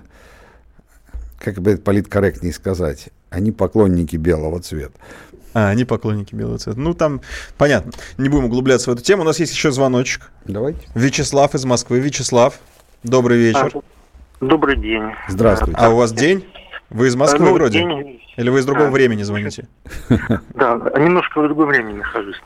[1.40, 4.94] как бы это политкорректнее сказать, они поклонники белого цвета.
[5.54, 6.80] А, они поклонники белого цвета.
[6.80, 7.22] Ну, там,
[7.58, 7.92] понятно.
[8.18, 9.24] Не будем углубляться в эту тему.
[9.24, 10.32] У нас есть еще звоночек.
[10.46, 10.80] Давайте.
[10.94, 12.00] Вячеслав из Москвы.
[12.00, 12.60] Вячеслав,
[13.04, 13.72] добрый вечер.
[13.74, 13.82] А,
[14.42, 15.14] добрый день.
[15.28, 15.80] Здравствуйте.
[15.80, 16.46] А у вас день?
[16.90, 17.80] Вы из Москвы ну, вроде?
[17.80, 18.22] День...
[18.38, 19.68] Или вы из другого а, времени звоните?
[20.54, 22.42] Да, немножко в другом времени нахожусь.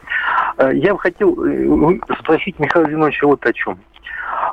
[0.58, 3.78] Э, я бы хотел э, спросить Михаила Зиновича вот о чем.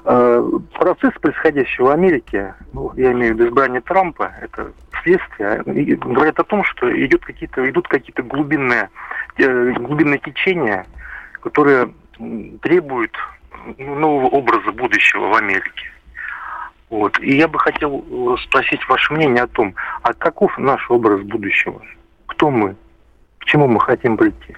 [0.05, 4.73] Э, процесс, происходящий в Америке, ну, я имею в виду избрание Трампа, это
[5.03, 5.63] следствие,
[5.97, 8.91] говорят о том, что идет какие-то, идут какие-то глубинные,
[9.37, 10.87] глубинные течения,
[11.41, 11.95] которые
[12.63, 13.17] требуют
[13.79, 15.93] ну, нового образа будущего в Америке.
[16.91, 17.19] Вот.
[17.21, 18.05] И я бы хотел
[18.45, 21.83] спросить ваше мнение о том, а каков наш образ будущего?
[22.27, 22.77] Кто мы?
[23.39, 24.57] К чему мы хотим прийти?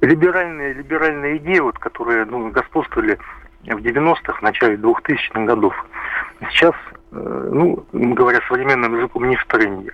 [0.00, 3.18] Либеральные, либеральные идеи, вот, которые ну, господствовали
[3.64, 5.74] в 90-х, в начале 2000-х годов,
[6.50, 6.74] сейчас,
[7.12, 9.92] э, ну, говоря современным языком, не в тренде.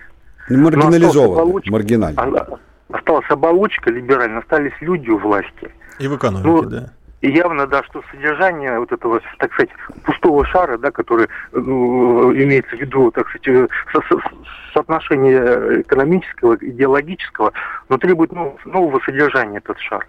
[0.49, 2.59] Маргинализованы, маргинально.
[2.89, 5.69] Осталась оболочка либеральная, остались люди у власти.
[5.99, 6.93] И в экономике, ну, да.
[7.21, 9.71] И явно, да, что содержание вот этого, так сказать,
[10.03, 14.21] пустого шара, да, который ну, имеется в виду, так сказать, со со
[14.73, 17.53] соотношение экономического, идеологического,
[17.89, 20.07] но требует нового, нового содержания этот шар.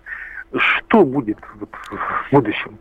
[0.55, 2.79] Что будет вот, в будущем?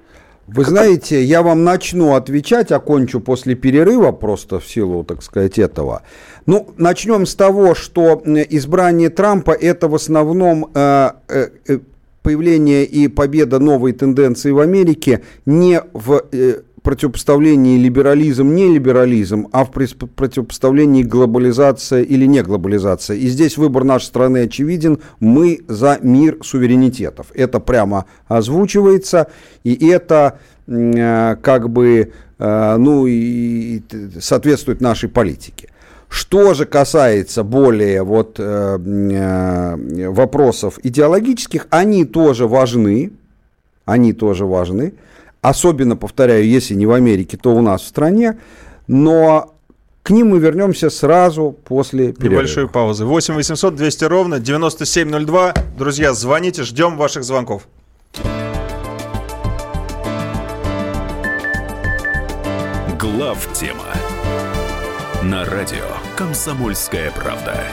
[0.47, 6.03] Вы знаете, я вам начну отвечать, окончу после перерыва просто в силу, так сказать, этого.
[6.45, 11.80] Ну, начнем с того, что избрание Трампа это в основном э, э,
[12.28, 19.63] появление и победа новой тенденции в Америке не в э, противопоставлении либерализм, не либерализм, а
[19.63, 23.15] в противопоставлении глобализация или не глобализация.
[23.15, 24.99] И здесь выбор нашей страны очевиден.
[25.21, 27.28] Мы за мир суверенитетов.
[27.34, 29.28] Это прямо озвучивается,
[29.63, 33.82] и это э, как бы э, ну, и
[34.19, 35.69] соответствует нашей политике.
[36.10, 43.12] Что же касается более вот, э, э, вопросов идеологических, они тоже важны,
[43.86, 44.93] они тоже важны,
[45.41, 48.38] особенно, повторяю, если не в Америке, то у нас в стране,
[48.88, 49.53] но
[50.08, 52.39] к ним мы вернемся сразу после перерыва.
[52.39, 53.03] Небольшой паузы.
[53.03, 55.53] 8 800 200 ровно 9702.
[55.78, 57.68] Друзья, звоните, ждем ваших звонков.
[62.97, 63.84] Глав тема
[65.24, 67.63] на радио «Комсомольская правда».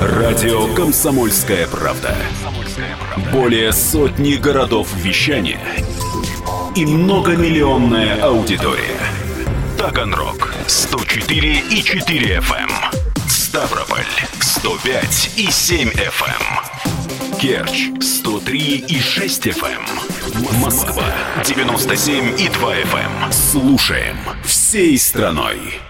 [0.00, 2.14] Радио «Комсомольская правда».
[3.32, 5.58] Более сотни городов вещания
[6.76, 9.00] и многомиллионная аудитория.
[9.76, 12.70] Таганрог 104 и 4 FM.
[12.70, 13.28] Эм.
[13.28, 14.06] Ставрополь
[14.38, 17.40] 105 и 7 FM.
[17.40, 20.09] Керчь 103 и 6 FM.
[20.34, 21.04] Москва
[21.44, 23.24] 97 и 2 FM.
[23.24, 23.32] Эм.
[23.32, 25.80] Слушаем всей страной.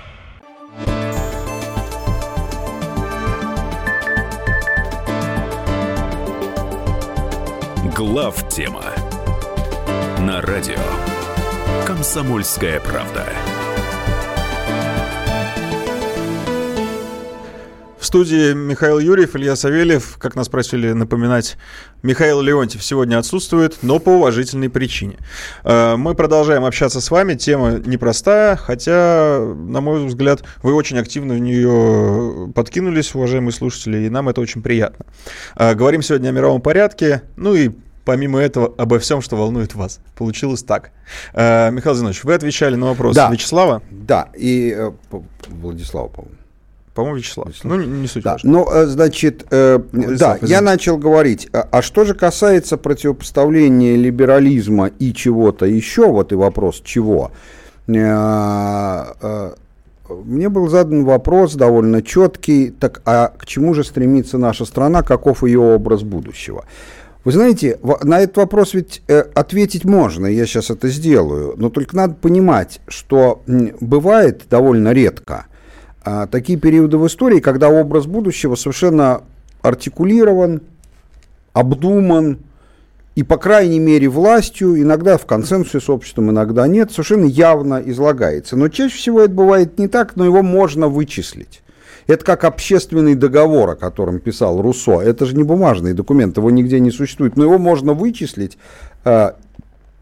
[7.94, 8.84] Глав тема
[10.20, 10.78] на радио
[11.86, 13.26] Комсомольская правда.
[18.10, 20.16] Студии Михаил Юрьев, Илья Савельев.
[20.18, 21.56] Как нас просили напоминать,
[22.02, 25.16] Михаил Леонтьев сегодня отсутствует, но по уважительной причине.
[25.62, 27.34] Э, мы продолжаем общаться с вами.
[27.34, 34.08] Тема непростая, хотя, на мой взгляд, вы очень активно в нее подкинулись, уважаемые слушатели, и
[34.10, 35.06] нам это очень приятно.
[35.54, 37.70] Э, говорим сегодня о мировом порядке, ну и
[38.04, 40.00] помимо этого, обо всем, что волнует вас.
[40.16, 40.90] Получилось так.
[41.32, 43.30] Э, Михаил Зинович, вы отвечали на вопрос да.
[43.30, 43.82] Вячеслава?
[43.88, 44.76] Да, и
[45.46, 46.39] Владислава, по-моему.
[47.00, 47.48] По-моему, Вячеслав.
[47.48, 47.78] Вячеслав.
[47.78, 48.36] Ну, не, не суть да.
[48.42, 50.46] Ну, э, значит, э, да, извините.
[50.46, 51.48] я начал говорить.
[51.54, 57.30] А, а что же касается противопоставления либерализма и чего-то еще, вот и вопрос чего,
[57.86, 59.50] э, э,
[60.26, 65.42] мне был задан вопрос довольно четкий, так а к чему же стремится наша страна, каков
[65.42, 66.66] ее образ будущего?
[67.24, 71.96] Вы знаете, на этот вопрос ведь э, ответить можно, я сейчас это сделаю, но только
[71.96, 73.42] надо понимать, что
[73.80, 75.46] бывает довольно редко,
[76.02, 79.22] а, такие периоды в истории, когда образ будущего совершенно
[79.62, 80.62] артикулирован,
[81.52, 82.38] обдуман,
[83.16, 88.56] и, по крайней мере, властью, иногда в консенсусе с обществом, иногда нет, совершенно явно излагается.
[88.56, 91.60] Но чаще всего это бывает не так, но его можно вычислить.
[92.06, 95.00] Это как общественный договор, о котором писал Руссо.
[95.00, 98.56] Это же не бумажный документ, его нигде не существует, но его можно вычислить
[99.04, 99.36] а,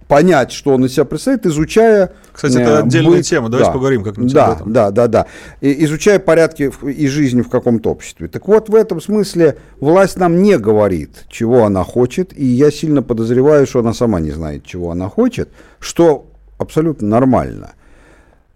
[0.09, 2.13] понять, что он из себя представляет, изучая...
[2.33, 4.73] Кстати, это э, отдельная быть, тема, давайте да, поговорим как-нибудь да, об этом.
[4.73, 5.27] Да, да, да.
[5.61, 8.27] И, изучая порядки и жизни в каком-то обществе.
[8.27, 13.03] Так вот, в этом смысле власть нам не говорит, чего она хочет, и я сильно
[13.03, 17.73] подозреваю, что она сама не знает, чего она хочет, что абсолютно нормально.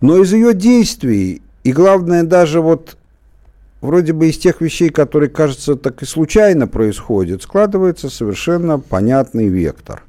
[0.01, 2.97] Но из ее действий, и главное даже вот
[3.83, 10.03] вроде бы из тех вещей, которые, кажется, так и случайно происходят, складывается совершенно понятный вектор.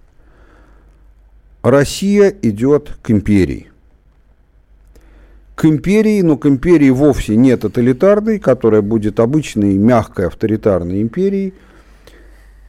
[1.64, 3.70] Россия идет к империи.
[5.56, 11.54] К империи, но к империи вовсе не тоталитарной, которая будет обычной мягкой авторитарной империей,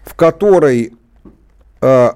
[0.05, 0.92] в которой
[1.80, 2.11] э,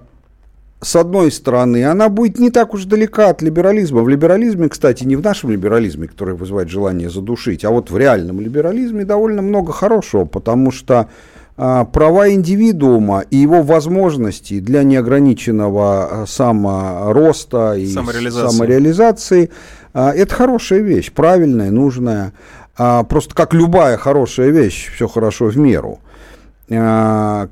[0.80, 4.02] с одной стороны, она будет не так уж далека от либерализма.
[4.02, 8.40] В либерализме, кстати, не в нашем либерализме, который вызывает желание задушить, а вот в реальном
[8.40, 11.08] либерализме довольно много хорошего, потому что
[11.58, 19.50] права индивидуума и его возможности для неограниченного а, самороста и самореализации, самореализации
[19.92, 22.32] а, это хорошая вещь, правильная, нужная.
[22.76, 25.98] А, просто как любая хорошая вещь, все хорошо в меру.
[26.70, 27.48] А,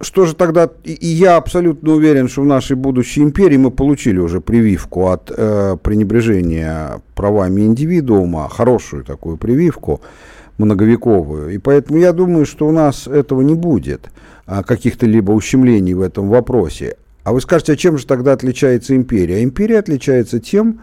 [0.00, 4.40] что же тогда, и я абсолютно уверен, что в нашей будущей империи мы получили уже
[4.40, 10.00] прививку от э, пренебрежения правами индивидуума, хорошую такую прививку,
[10.58, 11.50] многовековую.
[11.50, 14.10] И поэтому я думаю, что у нас этого не будет,
[14.46, 16.96] а, каких-то либо ущемлений в этом вопросе.
[17.24, 19.42] А вы скажете, а чем же тогда отличается империя?
[19.42, 20.80] Империя отличается тем,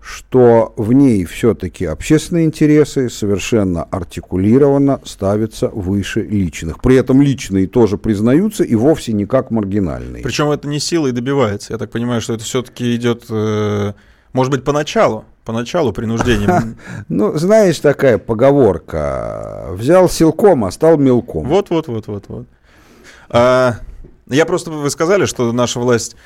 [0.00, 6.82] что в ней все-таки общественные интересы совершенно артикулированно ставятся выше личных.
[6.82, 10.22] При этом личные тоже признаются и вовсе не как маргинальные.
[10.22, 11.72] Причем это не силой добивается.
[11.72, 13.94] Я так понимаю, что это все-таки идет, э,
[14.34, 16.78] может быть, поначалу, поначалу принуждением.
[17.08, 19.68] Ну, знаешь, такая поговорка.
[19.70, 21.46] Взял силком, а стал мелком.
[21.46, 22.46] Вот, вот, вот, вот, вот.
[23.28, 23.76] А,
[24.28, 26.16] я просто, вы сказали, что наша власть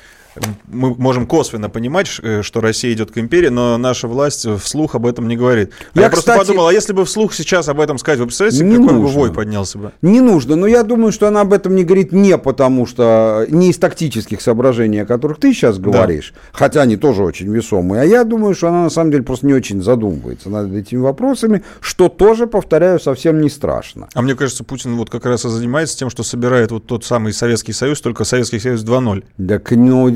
[0.67, 5.05] мы можем косвенно понимать, э, что Россия идет к империи, но наша власть вслух об
[5.05, 5.71] этом не говорит.
[5.93, 8.77] Я, я просто подумал, а если бы вслух сейчас об этом сказать, вы представляете, не
[8.77, 9.01] какой нужно.
[9.01, 9.91] бы вой поднялся бы?
[10.01, 13.69] Не нужно, но я думаю, что она об этом не говорит не потому, что не
[13.69, 16.39] из тактических соображений, о которых ты сейчас говоришь, да.
[16.51, 19.53] хотя они тоже очень весомые, а я думаю, что она на самом деле просто не
[19.53, 24.07] очень задумывается над этими вопросами, что тоже, повторяю, совсем не страшно.
[24.13, 27.33] А мне кажется, Путин вот как раз и занимается тем, что собирает вот тот самый
[27.33, 29.23] Советский Союз, только Советский Союз 2.0.
[29.47, 30.09] Так, ну,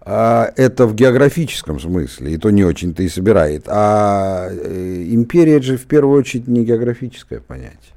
[0.00, 3.64] а, это в географическом смысле, и то не очень-то и собирает.
[3.66, 7.94] А э, империя же в первую очередь не географическое понятие.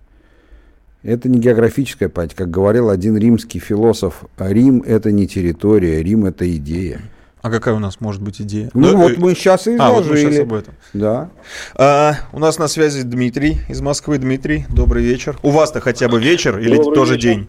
[1.03, 2.37] Это не географическое понятие.
[2.37, 7.01] Как говорил один римский философ, Рим– это не территория, Рим– это идея.
[7.41, 8.69] А какая у нас может быть идея?
[8.75, 9.81] Ну, ну вот э, мы сейчас и изложили.
[9.81, 10.73] А, вот мы сейчас об этом.
[10.93, 11.29] Да.
[11.75, 14.19] А, у нас на связи Дмитрий из Москвы.
[14.19, 15.39] Дмитрий, добрый вечер.
[15.41, 17.29] У вас-то хотя бы вечер или добрый тоже вечер.
[17.29, 17.47] день?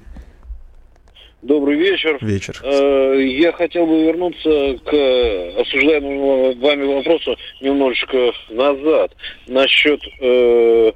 [1.42, 2.18] Добрый вечер.
[2.20, 2.60] Вечер.
[2.62, 9.10] Э, я хотел бы вернуться к осуждаемому вами вопросу немножечко назад
[9.48, 10.92] насчет э, э,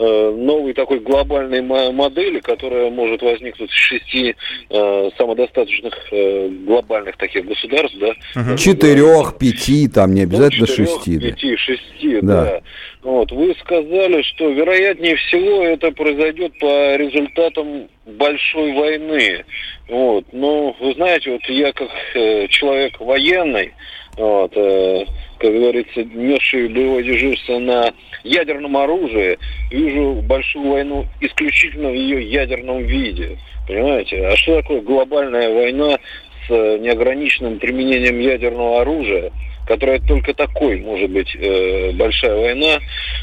[0.00, 4.34] новой такой глобальной модели, которая может возникнуть из шести
[4.70, 8.12] э, самодостаточных э, глобальных таких государств, да?
[8.40, 8.56] Угу.
[8.56, 11.18] Четырех, пяти, там не обязательно ну, четырех, шести.
[11.18, 12.44] Пяти, шести, да.
[12.44, 12.60] да.
[13.02, 19.44] Вот, вы сказали, что вероятнее всего это произойдет по результатам большой войны.
[19.88, 20.24] Вот.
[20.32, 23.72] Но вы знаете, вот я как э, человек военный,
[24.16, 25.04] вот, э,
[25.40, 29.38] как говорится, несший боевое дежурство на ядерном оружии,
[29.70, 33.38] вижу большую войну исключительно в ее ядерном виде.
[33.66, 34.26] Понимаете?
[34.26, 35.98] А что такое глобальная война
[36.46, 39.32] с неограниченным применением ядерного оружия?
[39.70, 42.80] Которая только такой может быть э, большая война,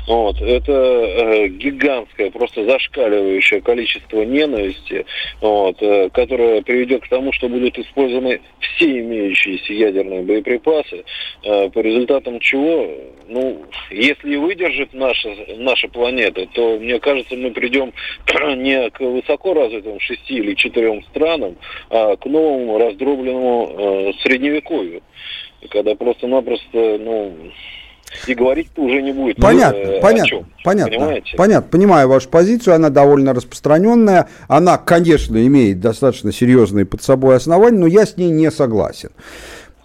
[0.07, 5.05] вот, это э, гигантское, просто зашкаливающее количество ненависти,
[5.41, 11.03] вот, э, которое приведет к тому, что будут использованы все имеющиеся ядерные боеприпасы,
[11.43, 12.95] э, по результатам чего,
[13.27, 17.91] ну, если выдержит наша, наша планета, то, мне кажется, мы придем
[18.55, 21.57] не к высоко развитым шести или четырем странам,
[21.89, 25.01] а к новому раздробленному э, средневековью
[25.69, 27.33] когда просто-напросто, ну,
[28.25, 29.37] и говорить-то уже не будет.
[29.37, 31.37] Понятно, э, понятно, чем, понятно, понимаете?
[31.37, 31.69] понятно.
[31.69, 34.29] Понимаю вашу позицию, она довольно распространенная.
[34.47, 39.09] Она, конечно, имеет достаточно серьезные под собой основания, но я с ней не согласен.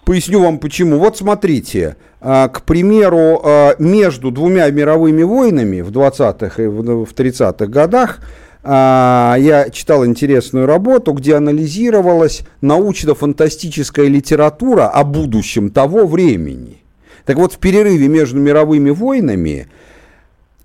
[0.05, 0.97] Поясню вам почему.
[0.97, 7.67] Вот смотрите, а, к примеру, а, между двумя мировыми войнами в 20-х и в 30-х
[7.67, 8.19] годах
[8.65, 16.81] я читал интересную работу, где анализировалась научно-фантастическая литература о будущем того времени.
[17.25, 19.67] Так вот, в перерыве между мировыми войнами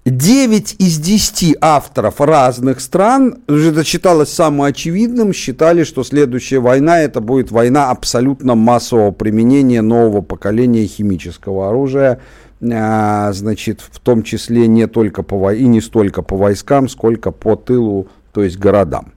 [0.05, 7.21] 9 из 10 авторов разных стран, это считалось самым очевидным, считали, что следующая война это
[7.21, 12.21] будет война абсолютно массового применения нового поколения химического оружия, а,
[12.61, 18.09] значит, в том числе не только по, и не столько по войскам, сколько по тылу,
[18.33, 19.13] то есть городам.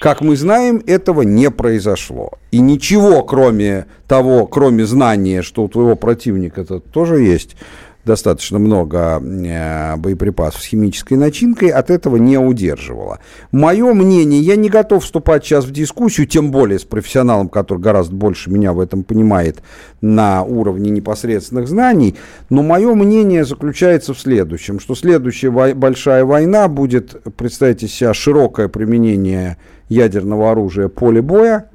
[0.00, 2.32] Как мы знаем, этого не произошло.
[2.50, 7.56] и ничего, кроме того, кроме знания, что у твоего противника это тоже есть
[8.04, 13.20] достаточно много э, боеприпасов с химической начинкой, от этого не удерживало.
[13.52, 18.14] Мое мнение, я не готов вступать сейчас в дискуссию, тем более с профессионалом, который гораздо
[18.14, 19.62] больше меня в этом понимает
[20.00, 22.16] на уровне непосредственных знаний,
[22.50, 29.58] но мое мнение заключается в следующем, что следующая большая война будет, представьте себе, широкое применение
[29.88, 31.70] ядерного оружия поле боя,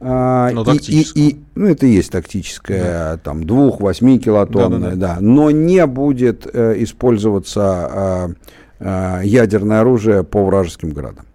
[0.00, 3.16] а, но и, и, и, ну, это и есть тактическое, да.
[3.18, 5.14] там, двух, восьми килотонное, да, да, да.
[5.14, 5.20] да.
[5.20, 8.34] Но не будет э, использоваться
[8.80, 11.26] э, э, ядерное оружие по вражеским городам.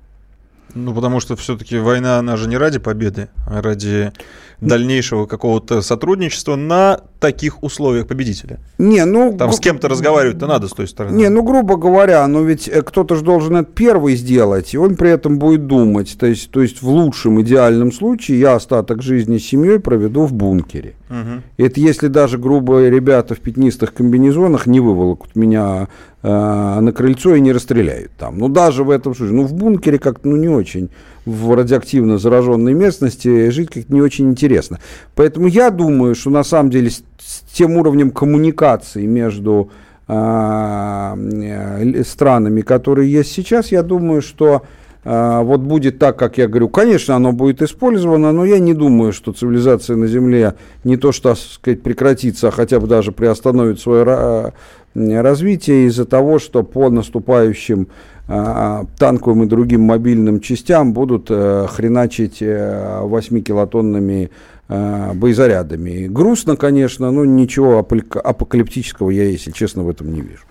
[0.74, 4.12] Ну, потому что все-таки война, она же не ради победы, а ради
[4.60, 8.60] дальнейшего какого-то сотрудничества на таких условиях победителя.
[8.78, 9.36] Не, ну...
[9.38, 11.18] Там с кем-то разговаривать-то надо с той стороны.
[11.18, 14.96] Не, ну, грубо говоря, но ведь э, кто-то же должен это первый сделать, и он
[14.96, 16.16] при этом будет думать.
[16.20, 20.34] То есть, то есть в лучшем, идеальном случае я остаток жизни с семьей проведу в
[20.34, 20.94] бункере.
[21.10, 21.66] Угу.
[21.66, 25.88] Это если даже грубые ребята в пятнистых комбинезонах не выволокут меня
[26.22, 28.38] э, на крыльцо и не расстреляют там.
[28.38, 29.36] Ну, даже в этом случае.
[29.36, 30.90] Ну, в бункере как-то ну, не очень
[31.26, 34.80] в радиоактивно зараженной местности жить как-то не очень интересно.
[35.16, 37.04] Поэтому я думаю, что на самом деле с,
[37.52, 39.72] тем уровнем коммуникации между
[40.08, 44.62] а, э, странами, которые есть сейчас, я думаю, что
[45.04, 46.70] э, вот будет так, как я говорю.
[46.70, 50.54] Конечно, оно будет использовано, но я не думаю, что цивилизация на Земле
[50.84, 54.54] не то что, так сказать, прекратится, а хотя бы даже приостановит свое
[54.94, 57.90] развитие из-за того, что по наступающим а,
[58.28, 64.30] танковым и другим мобильным частям будут э, хреначить 8-килотонными э,
[64.70, 66.08] э, боезарядами.
[66.08, 70.44] Грустно, конечно, но ничего апокалиптического я, если честно, в этом не вижу.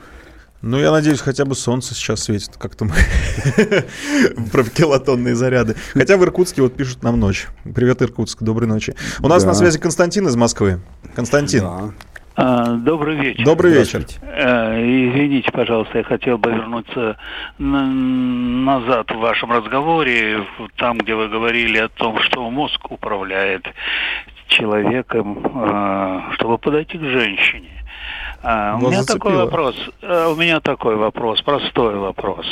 [0.67, 2.95] Ну, я надеюсь, хотя бы солнце сейчас светит, как-то мы
[4.53, 5.75] про килотонные заряды.
[5.93, 7.49] Хотя в Иркутске вот пишут нам ночь.
[7.75, 8.95] Привет, Иркутск, доброй ночи.
[9.21, 10.81] У нас на связи Константин из Москвы.
[11.15, 11.65] Константин.
[11.65, 11.93] А,
[12.37, 13.45] добрый вечер.
[13.45, 14.05] Добрый вечер.
[14.23, 17.17] Э, извините, пожалуйста, я хотел бы вернуться
[17.59, 20.45] назад в вашем разговоре,
[20.77, 23.67] там, где вы говорили о том, что мозг управляет
[24.49, 27.84] человеком, э, чтобы подойти к женщине.
[28.47, 29.19] А, у меня зацепило.
[29.19, 29.77] такой вопрос.
[30.03, 32.47] А, у меня такой вопрос, простой вопрос.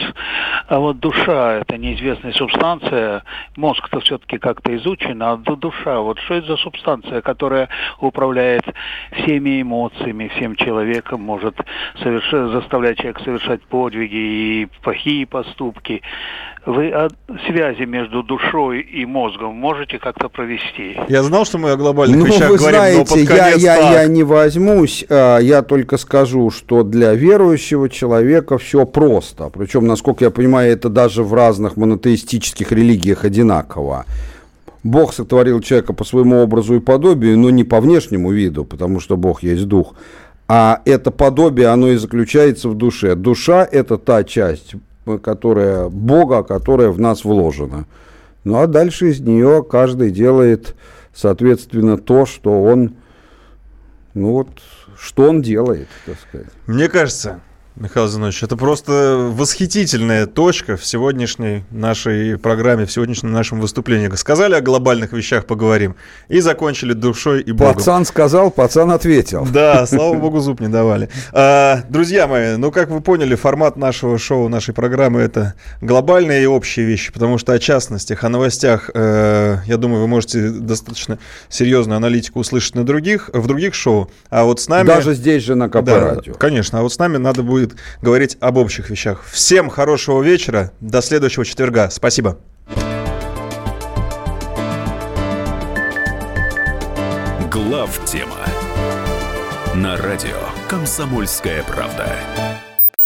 [0.67, 3.25] А вот душа это неизвестная субстанция,
[3.57, 7.69] мозг-то все-таки как-то изучен, а душа, вот что это за субстанция, которая
[8.01, 8.65] управляет
[9.13, 11.57] всеми эмоциями, всем человеком, может
[12.03, 12.31] соверш...
[12.31, 16.01] заставлять человека совершать подвиги и плохие поступки.
[16.65, 17.09] Вы о
[17.49, 20.97] связи между душой и мозгом можете как-то провести?
[21.09, 23.77] Я знал, что мы о глобальных ну, вещах вы говорим, знаете, но под я, я,
[23.77, 23.93] так.
[23.93, 29.51] я не возьмусь, а, я только скажу, что для верующего человека все просто.
[29.53, 34.07] Причем, насколько я понимаю, это даже в разных монотеистических религиях одинаково.
[34.85, 39.17] Бог сотворил человека по своему образу и подобию, но не по внешнему виду, потому что
[39.17, 39.95] Бог есть дух.
[40.47, 43.17] А это подобие, оно и заключается в душе.
[43.17, 44.77] Душа– это та часть
[45.23, 47.87] которая Бога, которая в нас вложена.
[48.45, 50.75] Ну а дальше из нее каждый делает,
[51.15, 52.97] соответственно, то, что он,
[54.15, 54.49] ну вот,
[54.99, 56.49] что он делает, так сказать.
[56.67, 57.41] Мне кажется,
[57.75, 64.15] Михаил Зинович, это просто восхитительная точка в сегодняшней нашей программе, в сегодняшнем нашем выступлении.
[64.15, 65.97] Сказали о глобальных вещах, поговорим,
[66.29, 67.75] и закончили душой и Богом.
[67.75, 69.49] Пацан сказал, пацан ответил.
[69.51, 71.09] Да, слава богу, зуб не давали.
[71.33, 76.47] А, друзья мои, ну, как вы поняли, формат нашего шоу, нашей программы– это глобальные и
[76.47, 81.19] общие вещи, потому что о частностях, о новостях, э, я думаю, вы можете достаточно
[81.49, 84.87] серьезную аналитику услышать на других, в других шоу, а вот с нами…
[84.87, 88.37] Даже здесь же на КП да, Конечно, а вот с нами надо будет будет говорить
[88.41, 89.25] об общих вещах.
[89.31, 90.73] Всем хорошего вечера.
[90.81, 91.91] До следующего четверга.
[91.91, 92.39] Спасибо.
[97.51, 98.39] Глав тема
[99.75, 100.39] на радио
[100.69, 102.17] Комсомольская правда.